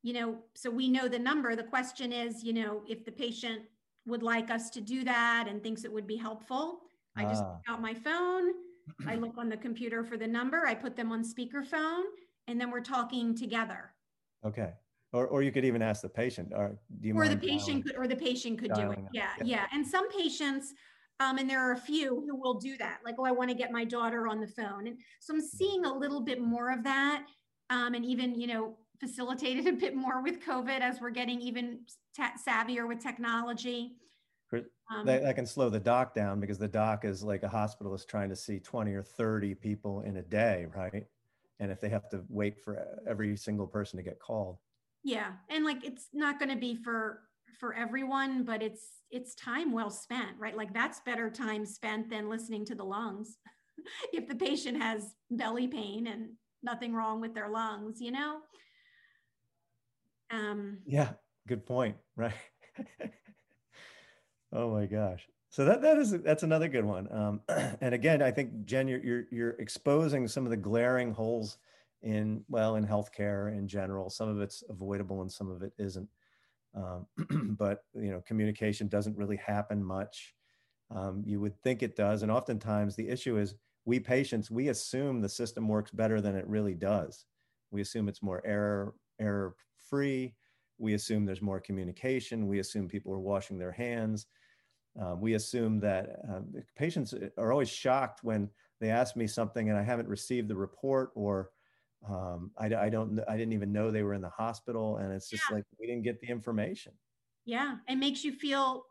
[0.04, 1.56] you know, so we know the number.
[1.56, 3.62] The question is, you know, if the patient
[4.06, 6.82] would like us to do that and thinks it would be helpful.
[7.16, 7.58] I just ah.
[7.68, 8.52] out my phone,
[9.06, 12.02] I look on the computer for the number, I put them on speakerphone,
[12.46, 13.92] and then we're talking together.
[14.44, 14.70] Okay.
[15.12, 17.96] Or, or you could even ask the patient, or do you or the patient could,
[17.96, 18.98] or the patient could do it.
[19.12, 19.66] Yeah, yeah.
[19.72, 20.74] And some patients,
[21.20, 22.98] um, and there are a few who will do that.
[23.04, 25.84] Like, oh, I want to get my daughter on the phone, and so I'm seeing
[25.84, 27.26] a little bit more of that,
[27.70, 31.80] um, and even you know facilitated a bit more with COVID as we're getting even
[32.18, 33.96] savvier with technology.
[34.90, 38.06] Um, that, that, can slow the doc down because the doc is like a hospitalist
[38.06, 41.06] trying to see 20 or 30 people in a day, right?
[41.58, 44.58] And if they have to wait for every single person to get called.
[45.02, 45.32] Yeah.
[45.48, 47.20] And like it's not going to be for
[47.58, 50.56] for everyone, but it's it's time well spent, right?
[50.56, 53.38] Like that's better time spent than listening to the lungs.
[54.12, 56.30] if the patient has belly pain and
[56.64, 58.40] nothing wrong with their lungs, you know?
[60.30, 61.10] Um, yeah,
[61.46, 61.96] good point.
[62.16, 62.32] Right.
[64.52, 65.26] oh my gosh.
[65.50, 67.08] So that that is that's another good one.
[67.12, 67.40] Um,
[67.80, 71.58] and again, I think Jen, you're, you're you're exposing some of the glaring holes
[72.02, 74.10] in well in healthcare in general.
[74.10, 76.08] Some of it's avoidable and some of it isn't.
[76.74, 77.06] Um,
[77.58, 80.34] but you know, communication doesn't really happen much.
[80.94, 83.54] Um, you would think it does, and oftentimes the issue is
[83.84, 87.26] we patients we assume the system works better than it really does.
[87.70, 89.54] We assume it's more error error
[89.88, 90.34] free.
[90.78, 92.48] We assume there's more communication.
[92.48, 94.26] We assume people are washing their hands.
[95.00, 96.40] Um, we assume that uh,
[96.76, 98.48] patients are always shocked when
[98.80, 101.50] they ask me something and I haven't received the report or
[102.08, 105.28] um, I, I, don't I didn't even know they were in the hospital and it's
[105.28, 105.56] just yeah.
[105.56, 106.92] like we didn't get the information.
[107.44, 108.84] Yeah, it makes you feel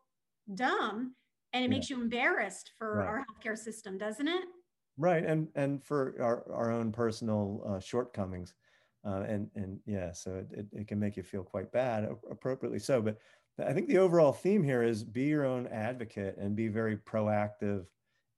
[0.53, 1.16] dumb
[1.53, 1.76] and it yeah.
[1.76, 3.07] makes you embarrassed for right.
[3.07, 4.43] our healthcare system, doesn't it?
[4.97, 8.53] Right, and and for our, our own personal uh, shortcomings
[9.05, 12.80] uh, and and yeah, so it, it, it, can make you feel quite bad, appropriately
[12.80, 13.01] so.
[13.01, 13.18] But
[13.59, 17.86] I think the overall theme here is be your own advocate and be very proactive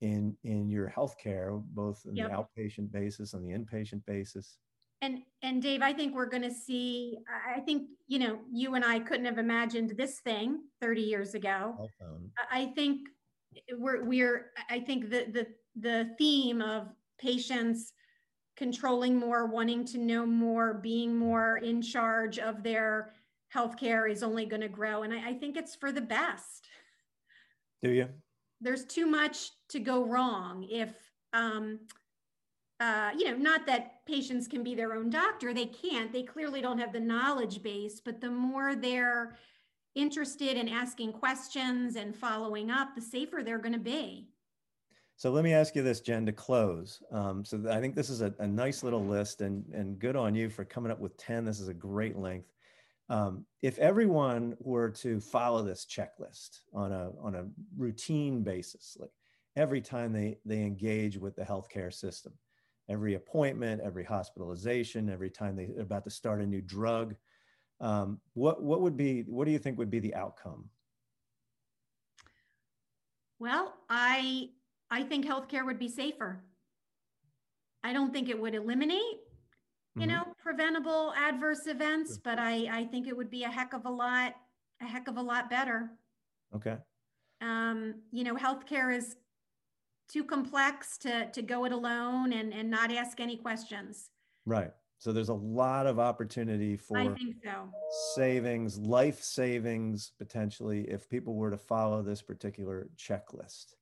[0.00, 2.30] in in your healthcare, both in yep.
[2.30, 4.58] the outpatient basis and the inpatient basis.
[5.02, 7.18] And and Dave, I think we're going to see.
[7.54, 11.74] I think you know you and I couldn't have imagined this thing 30 years ago.
[12.50, 13.08] I think
[13.72, 14.52] we're we're.
[14.70, 16.88] I think the the the theme of
[17.18, 17.92] patients
[18.56, 23.12] controlling more, wanting to know more, being more in charge of their
[23.54, 25.02] healthcare is only going to grow.
[25.02, 26.66] And I, I, think it's for the best.
[27.82, 28.08] Do you?
[28.60, 30.94] There's too much to go wrong if,
[31.32, 31.80] um,
[32.78, 35.54] uh, you know, not that patients can be their own doctor.
[35.54, 36.12] They can't.
[36.12, 39.36] They clearly don't have the knowledge base, but the more they're
[39.94, 44.28] interested in asking questions and following up, the safer they're going to be.
[45.18, 47.02] So let me ask you this, Jen, to close.
[47.10, 50.34] Um, so I think this is a, a, nice little list, and and good on
[50.34, 51.46] you for coming up with ten.
[51.46, 52.52] This is a great length.
[53.08, 57.46] Um, if everyone were to follow this checklist on a on a
[57.78, 59.12] routine basis, like
[59.56, 62.34] every time they they engage with the healthcare system,
[62.88, 67.14] every appointment, every hospitalization, every time they're about to start a new drug,
[67.80, 70.68] um, what what would be what do you think would be the outcome?
[73.38, 74.50] Well, I
[74.90, 76.42] I think healthcare would be safer.
[77.82, 78.98] I don't think it would eliminate,
[79.94, 80.08] you mm-hmm.
[80.08, 83.90] know, preventable adverse events, but I, I think it would be a heck of a
[83.90, 84.34] lot
[84.80, 85.90] a heck of a lot better.
[86.54, 86.76] Okay.
[87.40, 89.16] Um, you know, healthcare is
[90.08, 94.10] too complex to to go it alone and and not ask any questions.
[94.44, 94.72] Right.
[94.98, 97.68] So there's a lot of opportunity for I think so.
[98.14, 103.74] savings, life savings potentially if people were to follow this particular checklist.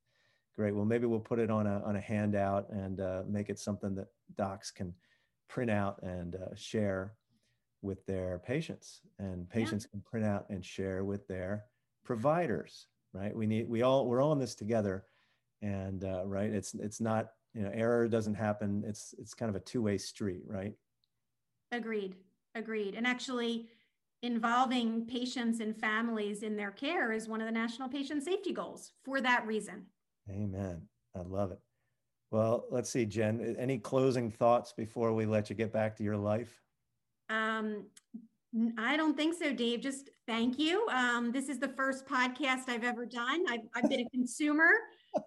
[0.56, 0.74] Great.
[0.74, 3.94] Well, maybe we'll put it on a on a handout and uh, make it something
[3.94, 4.94] that docs can
[5.48, 7.14] print out and uh, share
[7.82, 9.90] with their patients, and patients yeah.
[9.92, 11.64] can print out and share with their
[12.04, 12.86] providers.
[13.12, 13.34] Right.
[13.34, 15.04] We need we all we're all in this together,
[15.64, 16.50] and uh, right.
[16.50, 18.84] It's it's not you know error doesn't happen.
[18.86, 20.42] It's it's kind of a two way street.
[20.46, 20.74] Right.
[21.72, 22.14] Agreed.
[22.54, 22.94] Agreed.
[22.94, 23.66] And actually,
[24.22, 28.92] involving patients and families in their care is one of the national patient safety goals
[29.04, 29.86] for that reason.
[30.30, 30.82] Amen.
[31.16, 31.60] I love it.
[32.30, 36.16] Well, let's see, Jen, any closing thoughts before we let you get back to your
[36.16, 36.62] life?
[37.28, 37.84] Um,
[38.78, 39.80] I don't think so, Dave.
[39.80, 40.86] Just thank you.
[40.88, 43.44] Um, this is the first podcast I've ever done.
[43.48, 44.70] I've, I've been a consumer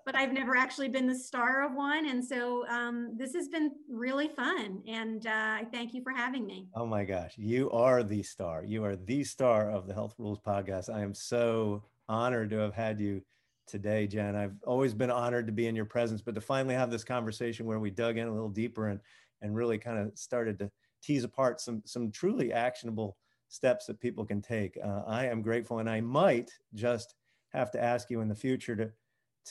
[0.06, 2.08] but I've never actually been the star of one.
[2.08, 4.82] And so um, this has been really fun.
[4.88, 6.68] And uh, I thank you for having me.
[6.76, 7.34] Oh my gosh.
[7.38, 8.64] You are the star.
[8.64, 10.94] You are the star of the Health Rules podcast.
[10.94, 13.22] I am so honored to have had you
[13.68, 14.36] today, Jen.
[14.36, 17.66] I've always been honored to be in your presence, but to finally have this conversation
[17.66, 19.00] where we dug in a little deeper and,
[19.42, 20.72] and really kind of started to
[21.04, 23.18] tease apart some, some truly actionable
[23.50, 24.78] steps that people can take.
[24.84, 27.16] Uh, I am grateful and I might just
[27.54, 28.92] have to ask you in the future to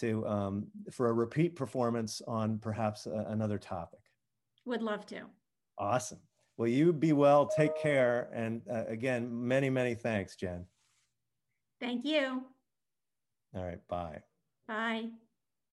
[0.01, 4.01] to um, for a repeat performance on perhaps a, another topic.
[4.65, 5.23] Would love to.
[5.79, 6.21] Awesome.
[6.57, 7.47] Well, you be well.
[7.47, 8.31] Take care.
[8.33, 10.65] And uh, again, many, many thanks, Jen.
[11.81, 12.43] Thank you.
[13.55, 13.87] All right.
[13.89, 14.23] Bye.
[14.67, 15.09] Bye.